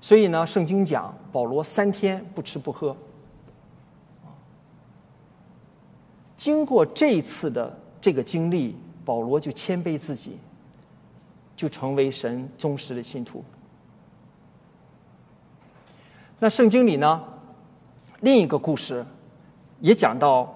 [0.00, 2.96] 所以呢，圣经讲保罗三天不吃不喝。
[6.40, 8.74] 经过这一次的这个经历，
[9.04, 10.38] 保罗就谦卑自己，
[11.54, 13.44] 就成为神忠实的信徒。
[16.38, 17.22] 那圣经里呢，
[18.20, 19.04] 另一个故事。
[19.80, 20.50] 也讲到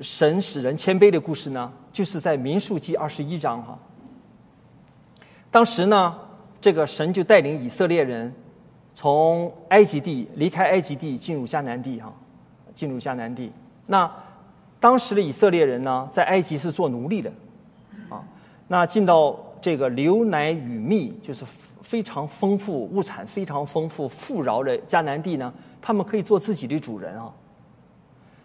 [0.00, 3.78] 神使人谦卑的故事呢，就是在民数记二十一章哈。
[5.50, 6.18] 当时呢，
[6.62, 8.34] 这个神就带领以色列人
[8.94, 12.10] 从埃及地离开埃及地，进入迦南地哈，
[12.74, 13.52] 进入迦南地。
[13.86, 14.10] 那
[14.84, 17.32] 当时的以色列人呢，在埃及是做奴隶的
[18.10, 18.22] 啊。
[18.68, 21.42] 那进到这个流奶与蜜，就是
[21.80, 27.32] 非常丰富、物产非常丰富、富饶的迦南地呢，他们可以做自己的主人啊。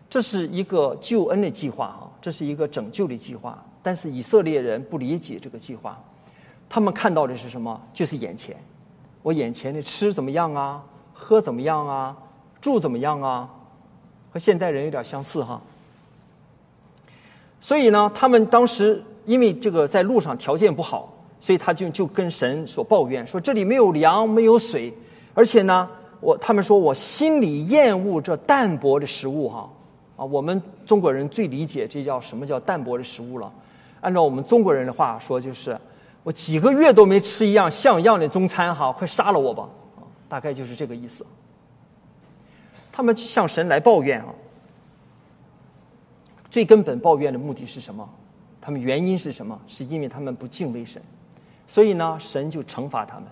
[0.10, 3.62] 这是一个救恩的计划啊，这是一个拯救的计划。
[3.84, 6.02] 但是以色列人不理解这个计划，
[6.69, 7.78] 他们看到的是什么？
[7.91, 8.56] 就是眼前，
[9.21, 10.82] 我眼前的吃怎么样啊？
[11.13, 12.15] 喝怎么样啊？
[12.62, 13.50] 住怎么样啊？
[14.31, 15.62] 和现代人有点相似哈。
[17.62, 24.93] 所以呢，他们当时因为这个在路上条件不好，所以他就就跟神所抱怨说：“这里没有粮，没有水，
[25.33, 25.89] 而且呢，
[26.19, 29.69] 我他们说我心里厌恶这淡薄的食物哈。”
[30.15, 33.49] 啊，我们中国人最理解这叫什么叫淡薄的食物了。
[34.01, 35.79] 按照我们中国人的话说，就是
[36.23, 39.69] 我几个月都没吃一样像样的中餐，哈，快杀了我吧！
[39.97, 41.25] 啊，大概就是这个意思。
[42.91, 44.27] 他们向神来抱怨啊，
[46.50, 48.08] 最根本抱怨的目的是什么？
[48.62, 49.60] 他们原因是什么？
[49.67, 51.02] 是因为他们不敬畏神，
[51.67, 53.25] 所以呢，神就惩罚他们。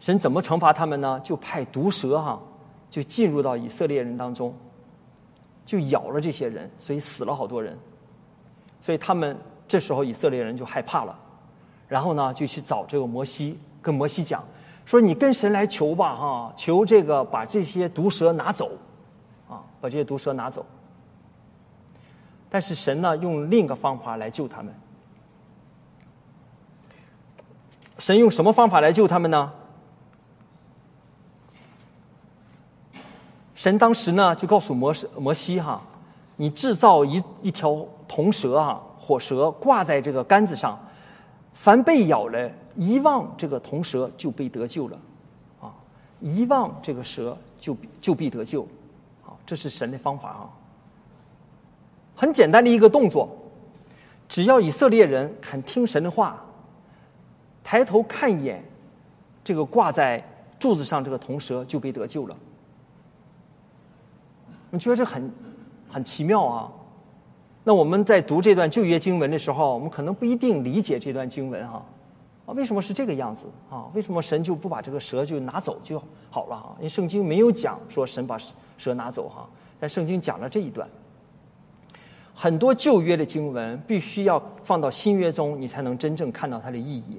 [0.00, 1.20] 神怎么惩罚他们呢？
[1.20, 2.40] 就派毒蛇哈，
[2.90, 4.54] 就进入到以色列人当中。
[5.64, 7.76] 就咬了这些人，所以死了好多人。
[8.80, 9.36] 所以他们
[9.66, 11.18] 这时候以色列人就害怕了，
[11.88, 14.44] 然后呢就去找这个摩西，跟摩西讲，
[14.84, 18.70] 说你跟神来求吧，哈，求这个把这些毒蛇拿走，
[19.48, 20.64] 啊，把这些毒蛇拿走。
[22.48, 24.74] 但是神呢，用另一个方法来救他们。
[27.98, 29.52] 神用什么方法来救他们呢？
[33.54, 35.82] 神当时呢，就告诉摩摩西哈，
[36.36, 40.78] 你制造一一条铜蛇啊，火蛇挂在这个杆子上，
[41.54, 44.98] 凡被咬了，一望这个铜蛇就被得救了，
[45.62, 45.72] 啊，
[46.20, 48.62] 一望这个蛇就就必得救，
[49.24, 50.50] 啊，这是神的方法啊。
[52.16, 53.28] 很简单的一个动作，
[54.26, 56.42] 只要以色列人肯听神的话，
[57.62, 58.64] 抬头看一眼，
[59.44, 60.24] 这个挂在
[60.58, 62.36] 柱子上这个铜蛇就被得救了。
[64.70, 65.30] 你觉得这很
[65.88, 66.72] 很奇妙啊？
[67.62, 71.84] 那我们在读这段旧约经文的时候，我们可能不一定理解这段经文哈。
[72.46, 73.86] 啊，为什么是这个样子啊？
[73.92, 76.74] 为什么神就不把这个蛇就拿走就好了啊？
[76.78, 78.38] 因为圣经没有讲说神把
[78.78, 79.48] 蛇拿走哈，
[79.78, 80.88] 但圣经讲了这一段。
[82.38, 87.18] 很多旧约的经文必须要放到新约中，你才能真正看到它的意义。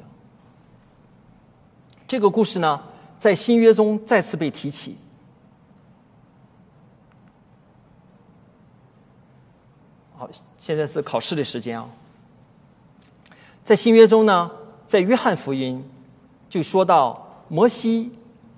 [2.07, 2.79] 这个故事呢，
[3.19, 4.95] 在新约中再次被提起。
[10.15, 11.89] 好，现在是考试的时间啊。
[13.65, 14.51] 在新约中呢，
[14.87, 15.83] 在约翰福音
[16.47, 18.11] 就说到摩西，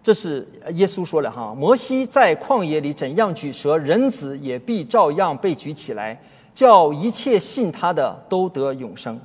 [0.03, 1.55] 这是耶稣说的哈。
[1.57, 6.21] 摩西在旷野里怎样举蛇，人子也必照样被举起来，
[6.59, 9.17] 叫一切信他的都得永生。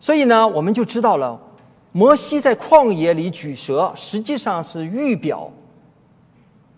[0.00, 1.38] 所以呢，我们就知道了，
[1.92, 5.52] 摩西在旷野里举蛇，实际上是预表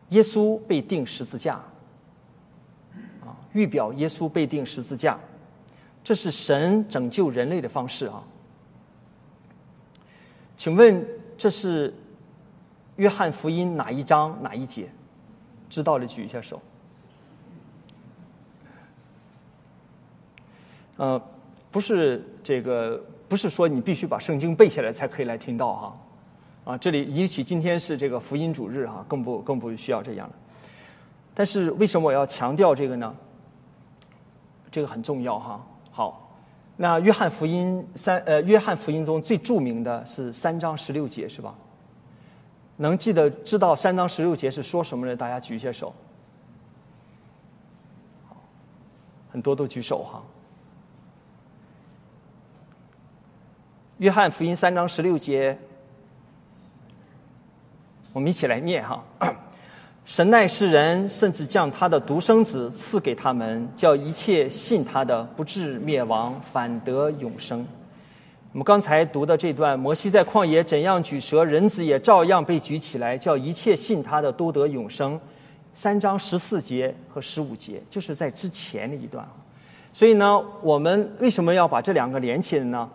[0.09, 1.55] 耶稣被钉十字架。
[1.55, 5.17] 啊预表耶稣被钉十字架，
[6.03, 8.21] 这是神拯救人类的方式啊！
[10.57, 11.07] 请问
[11.39, 11.95] 这是
[12.97, 14.89] 约翰福音哪一章哪一节？
[15.71, 16.61] 知道的举一下手。
[20.97, 21.21] 呃，
[21.71, 25.97] 不是这个，不是说你必须把圣经背下来才可以来听到哈。
[26.65, 30.35] 啊，这里尤其今天是这个福音主日哈，更不更不需要这样了。
[31.35, 33.15] 但是为什么我要强调这个呢？
[34.71, 35.67] 这个很重要哈。
[35.91, 36.31] 好，
[36.77, 41.55] 那约翰福音三呃，约翰福音中最著名的是三章十六节是吧？
[42.79, 45.17] 能记得知道三章十六节是说什么的？
[45.17, 45.95] 大家举一下手。
[49.31, 50.23] 很多都举手哈。
[53.99, 55.57] 约翰福音三章十六节，
[58.13, 59.03] 我们一起来念哈。
[60.05, 67.67] 神奈世人，甚至将他的独生子赐给他们，叫一切信他的不至灭亡，反得永生。
[68.53, 75.19] 我们刚才读的这段，摩西在旷野怎样举蛇，人子也照样被举起来，叫一切信他的都得永生。
[75.73, 79.27] 三章十四节和十五节就是在之前的一段。
[79.95, 82.89] 所以呢，我们为什么要把这两个连起来呢？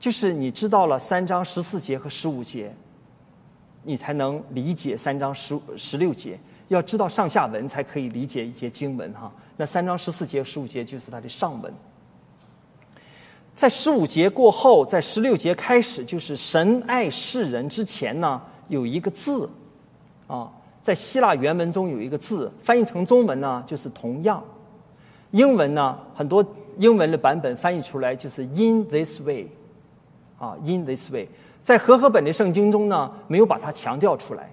[0.00, 2.74] 就是你知道了三章十四节和十五节，
[3.84, 6.36] 你才能理解三章十十六节。
[6.68, 9.30] 要知道上下文才可以理解一节经文哈。
[9.56, 11.72] 那三章十四节、十五节就是它的上文。
[13.54, 19.50] 在十五节过后，在十六节开始，就是神爱世人之前呢，有一个字
[20.28, 20.50] 啊，
[20.82, 24.42] 在希腊原文中有一个字，翻译成中文呢就是同样。
[25.32, 26.42] 英文呢，很多
[26.78, 29.46] 英文的版本翻译出来就是 in this way
[30.40, 31.28] 啊，in this way。
[31.62, 34.50] 在和合本的圣经中呢，没有把它强调出来。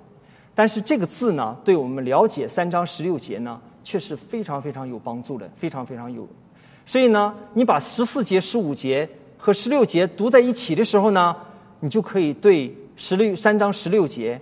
[0.53, 6.27] 但是这个字呢，对我们了解三章十六节呢，却是非常非常有帮助的，非常非常有。
[6.85, 9.07] 所以呢，你把十四节、十五节
[9.37, 11.35] 和十六节读在一起的时候呢，
[11.79, 14.39] 你就可以对十六三章十六节，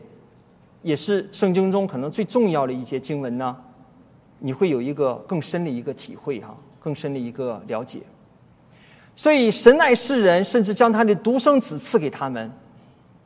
[0.82, 3.56] 也是圣经中可能最重要的一节经文呢，
[4.39, 8.00] 你会有一个更深的一个体会哈，更深的一个了解。
[9.16, 12.51] 所以神爱世人，甚至将他的独生子赐给他们，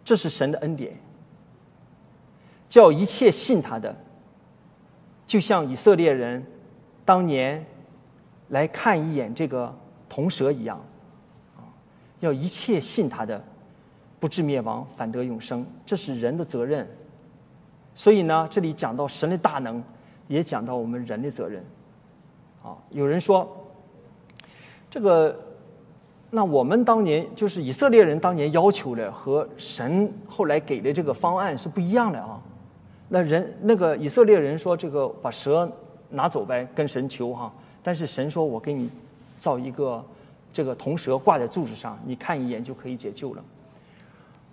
[0.05, 0.93] 这是神的恩典。
[2.69, 3.95] 叫一切信他的，
[5.25, 6.45] 就像以色列人
[7.03, 7.65] 当年
[8.49, 9.75] 来看一眼这个
[10.07, 10.79] 铜蛇一样，
[12.19, 13.43] 要一切信他的，
[14.19, 15.65] 不至灭亡，反得永生。
[15.83, 16.87] 这是人的责任。
[17.95, 19.83] 所以呢，这里讲到神的大能，
[20.27, 21.65] 也讲到我们人的责任。
[22.61, 23.65] 啊，有人说，
[24.91, 25.35] 这个，
[26.31, 32.39] 那我们当年就是以色列人当年要求的，和神后来给的这个方案是不一样的啊。
[33.07, 35.67] 那人那个以色列人说：“这个把蛇
[36.09, 37.51] 拿走呗，跟神求哈。”
[37.81, 38.87] 但是神说：“我给你
[39.39, 40.03] 造一个
[40.53, 43.43] 这个铜蛇挂在柱子上，你看一眼就可以解救了。”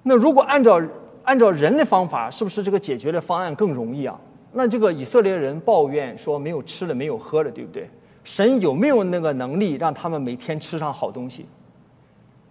[0.03, 0.81] 那如果按照
[1.25, 4.19] 按照人的方法，是不是这个解决的方案更容易啊？
[4.53, 7.91] 那这个以色列人抱怨说没有吃的，没有喝的，对不对？
[8.25, 11.45] 神有没有那个能力让他们每天吃上好东西？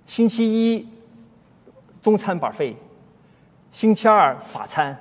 [0.08, 0.88] 星期一
[2.02, 2.76] 中餐板费，
[3.72, 4.96] 星期二法餐，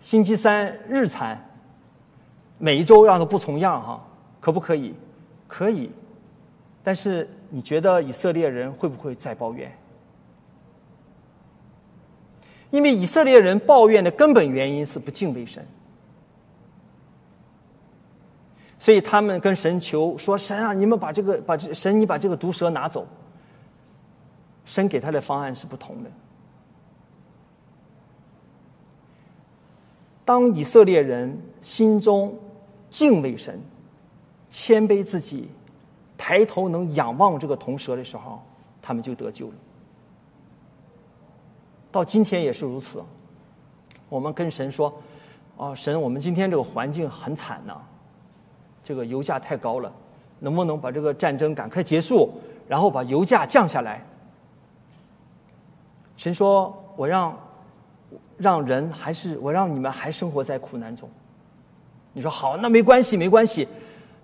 [0.00, 1.40] 星期三日餐，
[2.58, 4.04] 每一周让它不重样哈，
[4.40, 4.94] 可不可以？
[5.46, 5.90] 可以。
[6.82, 9.70] 但是你觉得以色列人会不会再抱怨？
[12.70, 15.64] 因为以色列人抱怨的根本原因是不敬畏神，
[18.78, 23.06] 所以他们跟神求说：“神啊，你们把这个把这神，你把这个毒蛇拿走。”
[24.66, 26.10] 神给他的方案是不同的。
[30.24, 32.36] 当以色列人心中
[32.90, 33.60] 敬畏神、
[34.50, 35.48] 谦卑自己、
[36.18, 38.42] 抬头能仰望这个铜蛇的时候，
[38.82, 39.54] 他们就得救了。
[41.92, 43.02] 到今天也是如此。
[44.08, 44.92] 我们跟神说
[45.56, 47.80] ：“哦，神，我们今天这个环境很惨呐，
[48.82, 49.92] 这个油价太高了，
[50.40, 52.32] 能不能把这个战争赶快结束，
[52.66, 54.04] 然后把油价降下来？”
[56.16, 57.38] 神说：“我让
[58.38, 61.08] 让人还是我让你们还生活在苦难中。”
[62.12, 63.68] 你说好，那没关系，没关系。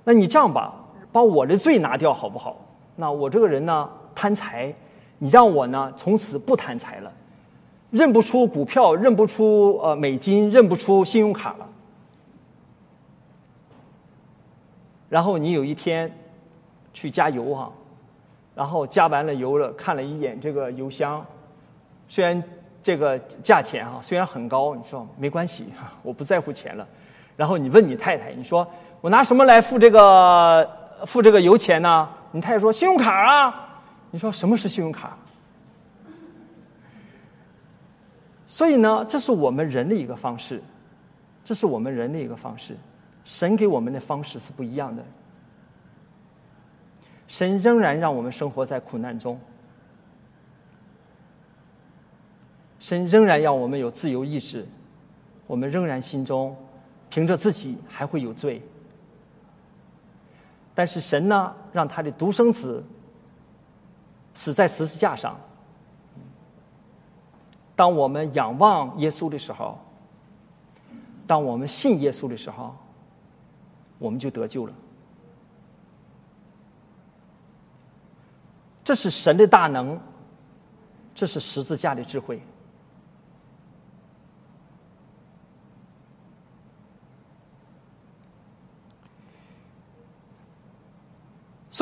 [0.05, 0.75] 那你这样吧，
[1.13, 2.57] 把我的罪拿掉好不好？
[2.97, 4.75] 那我这个人呢贪财，
[5.19, 7.13] 你让我呢从此不贪财了，
[7.91, 11.69] 认不出股票，认不出呃美金，认不出信用卡了。
[15.11, 16.11] 然后你有一天
[16.95, 17.71] 去加油哈，
[18.55, 21.23] 然后加完了油了，看了一眼这个油箱。
[22.13, 22.45] 虽然
[22.83, 26.87] 这个价钱啊虽然很高，你说没关系哈， 我不在乎钱了。
[27.39, 30.71] 然后你问你太太，你说我拿什么来付这个
[31.07, 32.07] 付这个油钱呢？
[32.31, 33.81] 你太太说信用卡啊。
[34.11, 35.17] 你说什么是信用卡？
[38.47, 40.63] 所以呢，这是我们人的一个方式，
[41.43, 42.77] 这是我们人的一个方式。
[43.25, 45.03] 神给我们的方式是不一样的。
[47.27, 49.41] 神仍然让我们生活在苦难中。
[52.83, 54.67] 神仍然要我们有自由意志，
[55.47, 56.55] 我们仍然心中
[57.09, 58.61] 凭着自己还会有罪。
[60.75, 62.83] 但是神呢，让他的独生子
[64.35, 65.39] 死在十字架上。
[67.77, 69.79] 当我们仰望耶稣的时候，
[71.25, 72.75] 当我们信耶稣的时候，
[74.01, 74.73] 我们就得救了。
[78.83, 80.01] 这是神的大能，
[81.15, 82.43] 这是十字架的智慧。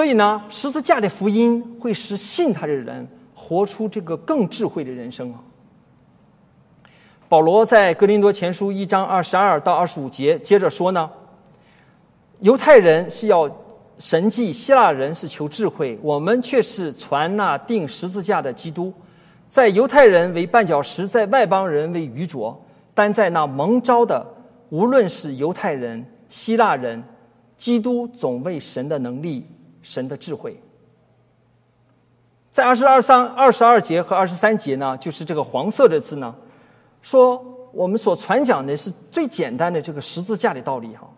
[0.01, 5.38] 所以呢，十字架的福音会使信他的人活出这个更智慧的人生啊。
[7.28, 11.11] 保罗在格林多前书一章二十二到二十五节接着说呢：
[12.38, 13.46] 犹太人是要
[13.98, 18.90] 神迹，希腊人是求智慧，我们却是传那钉十字架的基督，
[19.51, 22.59] 在犹太人为绊脚石，在外邦人为愚拙，
[22.94, 24.26] 但在那蒙召的，
[24.70, 27.05] 无论是犹太人、希腊人，
[27.59, 29.44] 基督总为神的能力。
[29.83, 30.61] 神的智慧，
[32.53, 36.35] 在二十二三二十二节和二十三节呢，就是这个黄色的字呢，
[37.01, 41.09] 说我们所传讲的是最简单的这个十字架的道理哈。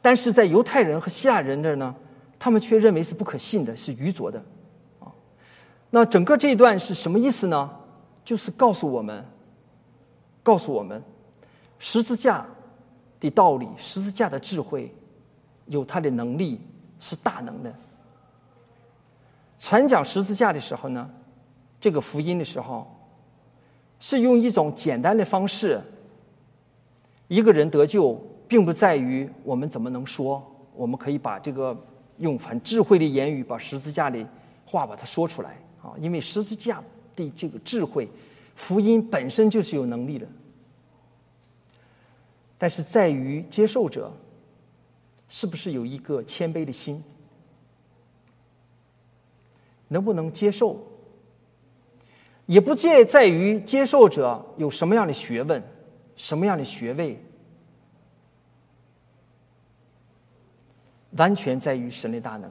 [0.00, 1.94] 但是在犹太人和希腊人这儿呢，
[2.38, 4.38] 他们却认为是不可信的，是愚拙的，
[5.00, 5.08] 啊。
[5.90, 7.70] 那整个这一段是什么意思呢？
[8.24, 9.24] 就是告诉我们，
[10.42, 11.02] 告诉我们，
[11.78, 12.46] 十字架
[13.18, 14.94] 的道理，十字架的智慧，
[15.66, 16.60] 有它的能力。
[17.04, 17.70] 是大能的。
[19.58, 21.10] 传讲十字架的时候呢，
[21.78, 22.90] 这个福音的时候，
[24.00, 25.78] 是用一种简单的方式。
[27.28, 30.42] 一个人得救，并不在于我们怎么能说，
[30.74, 31.76] 我们可以把这个
[32.16, 34.26] 用很智慧的言语把十字架的
[34.64, 36.82] 话把它说出来啊，因为十字架
[37.14, 38.08] 的这个智慧，
[38.56, 40.26] 福音本身就是有能力的。
[42.56, 44.10] 但是在于接受者。
[45.34, 47.02] 是不是有一个谦卑的心？
[49.88, 50.80] 能不能接受？
[52.46, 55.60] 也不介在于接受者有什么样的学问、
[56.14, 57.20] 什么样的学位，
[61.16, 62.48] 完全在于神的大能。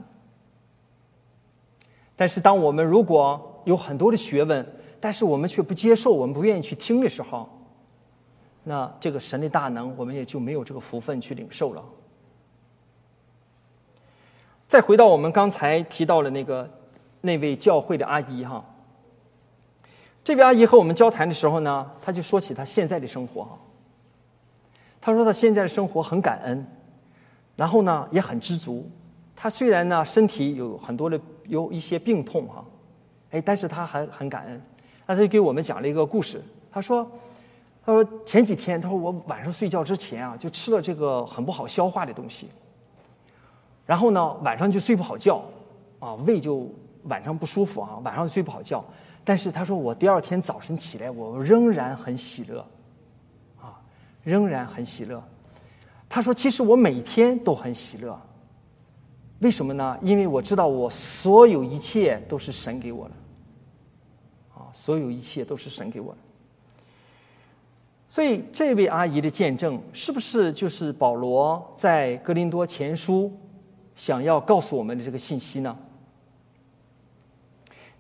[2.18, 7.48] 但是，当我们如果有很多的学问，但是我们却不接受，我们不愿意去听的时候，
[8.66, 11.82] 那这个神的大能，我们也就没有这个福分去领受了。
[14.74, 16.68] 再回到我们刚才提到的那个
[17.22, 18.66] 那位教会的阿姨哈，
[20.24, 23.48] 这位阿姨和我们交谈的时候呢，她就说起她现在的生活。
[25.00, 26.66] 她说她现在的生活很感恩，
[27.56, 28.90] 然后呢也很知足。
[29.36, 32.66] 她虽然呢身体有很多的有一些病痛哈，
[33.30, 34.60] 哎，但是她还很感恩。
[35.06, 36.44] 那她就给我们讲了一个故事。
[36.72, 37.08] 她说
[37.86, 42.50] ：“她说前几天，她说我晚上睡觉之前啊，就吃了这个很不好消化的东西，
[43.86, 45.44] 然后呢晚上就睡不好觉，
[46.00, 46.70] 啊胃就
[47.04, 48.84] 晚上不舒服啊，晚上睡不好觉。”
[49.26, 52.60] 但是他说，我第二天早晨起来，我仍然很喜乐，
[53.62, 53.80] 啊，
[54.22, 55.24] 仍然很喜乐。
[56.10, 58.20] 他说，其实我每天都很喜乐。
[59.40, 59.98] 为什么呢？
[60.02, 63.14] 因为我知道我所有一切都是神给我的，
[64.56, 66.18] 啊，所有一切都是神给我的。
[68.10, 73.32] 所以，这位阿姨的见证，是不是就是保罗在格林多前书
[73.96, 75.78] 想要告诉我们的这个信息呢？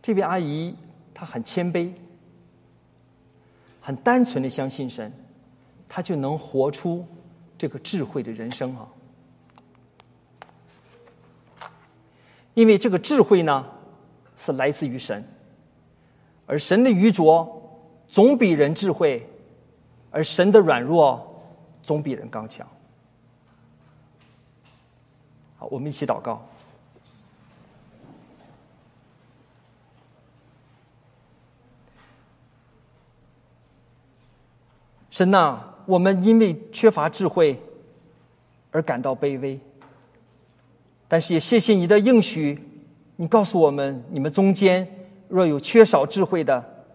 [0.01, 0.75] 这位阿姨。
[1.15, 1.93] 她很谦卑，
[3.79, 5.13] 很单纯的相信神，
[5.87, 7.05] 他就能活出
[7.55, 8.89] 这个智慧的人生啊！
[12.55, 13.63] 因为这个智慧呢，
[14.35, 15.23] 是来自于神，
[16.47, 19.25] 而神的愚拙总比人智慧，
[20.09, 21.39] 而神的软弱
[21.83, 22.67] 总比人刚强。
[25.69, 26.45] 我们一起祷告。
[35.09, 37.61] 神呐，我们因为缺乏智慧
[38.71, 39.59] 而感到卑微，
[41.07, 42.59] 但是也谢谢你的应许，
[43.17, 44.87] 你告诉我们，你们中间
[45.27, 46.85] 若有缺少智慧的，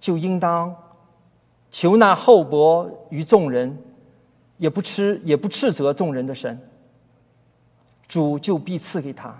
[0.00, 0.74] 就应当
[1.70, 3.78] 求那厚薄于众人，
[4.56, 6.58] 也不吃也不斥责众人的神，
[8.08, 9.34] 主就必赐给他。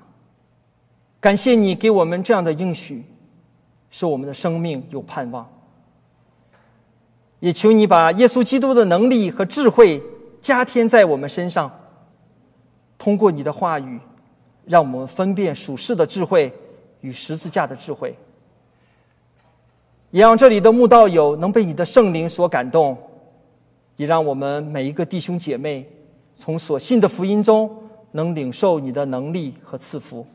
[1.21, 3.05] 感谢你给我们这样的应许，
[3.91, 5.49] 使我们的生命有盼望。
[7.41, 10.03] 也求你把耶稣基督的能力和智慧
[10.41, 11.71] 加添在我们身上，
[12.97, 13.99] 通过你的话语，
[14.65, 16.53] 让我们分辨属世的智慧
[17.01, 18.17] 与十字架的智慧，
[20.11, 22.97] 也让这里的慕道友能被你的圣灵所感动，
[23.97, 25.87] 也让我们每一个弟兄姐妹
[26.37, 27.71] 从所信的福音中
[28.17, 30.27] 能领受你的能力和赐福。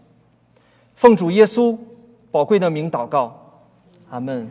[0.96, 1.78] 奉主耶稣
[2.32, 3.36] 宝贵的名祷告，
[4.10, 4.50] 阿门。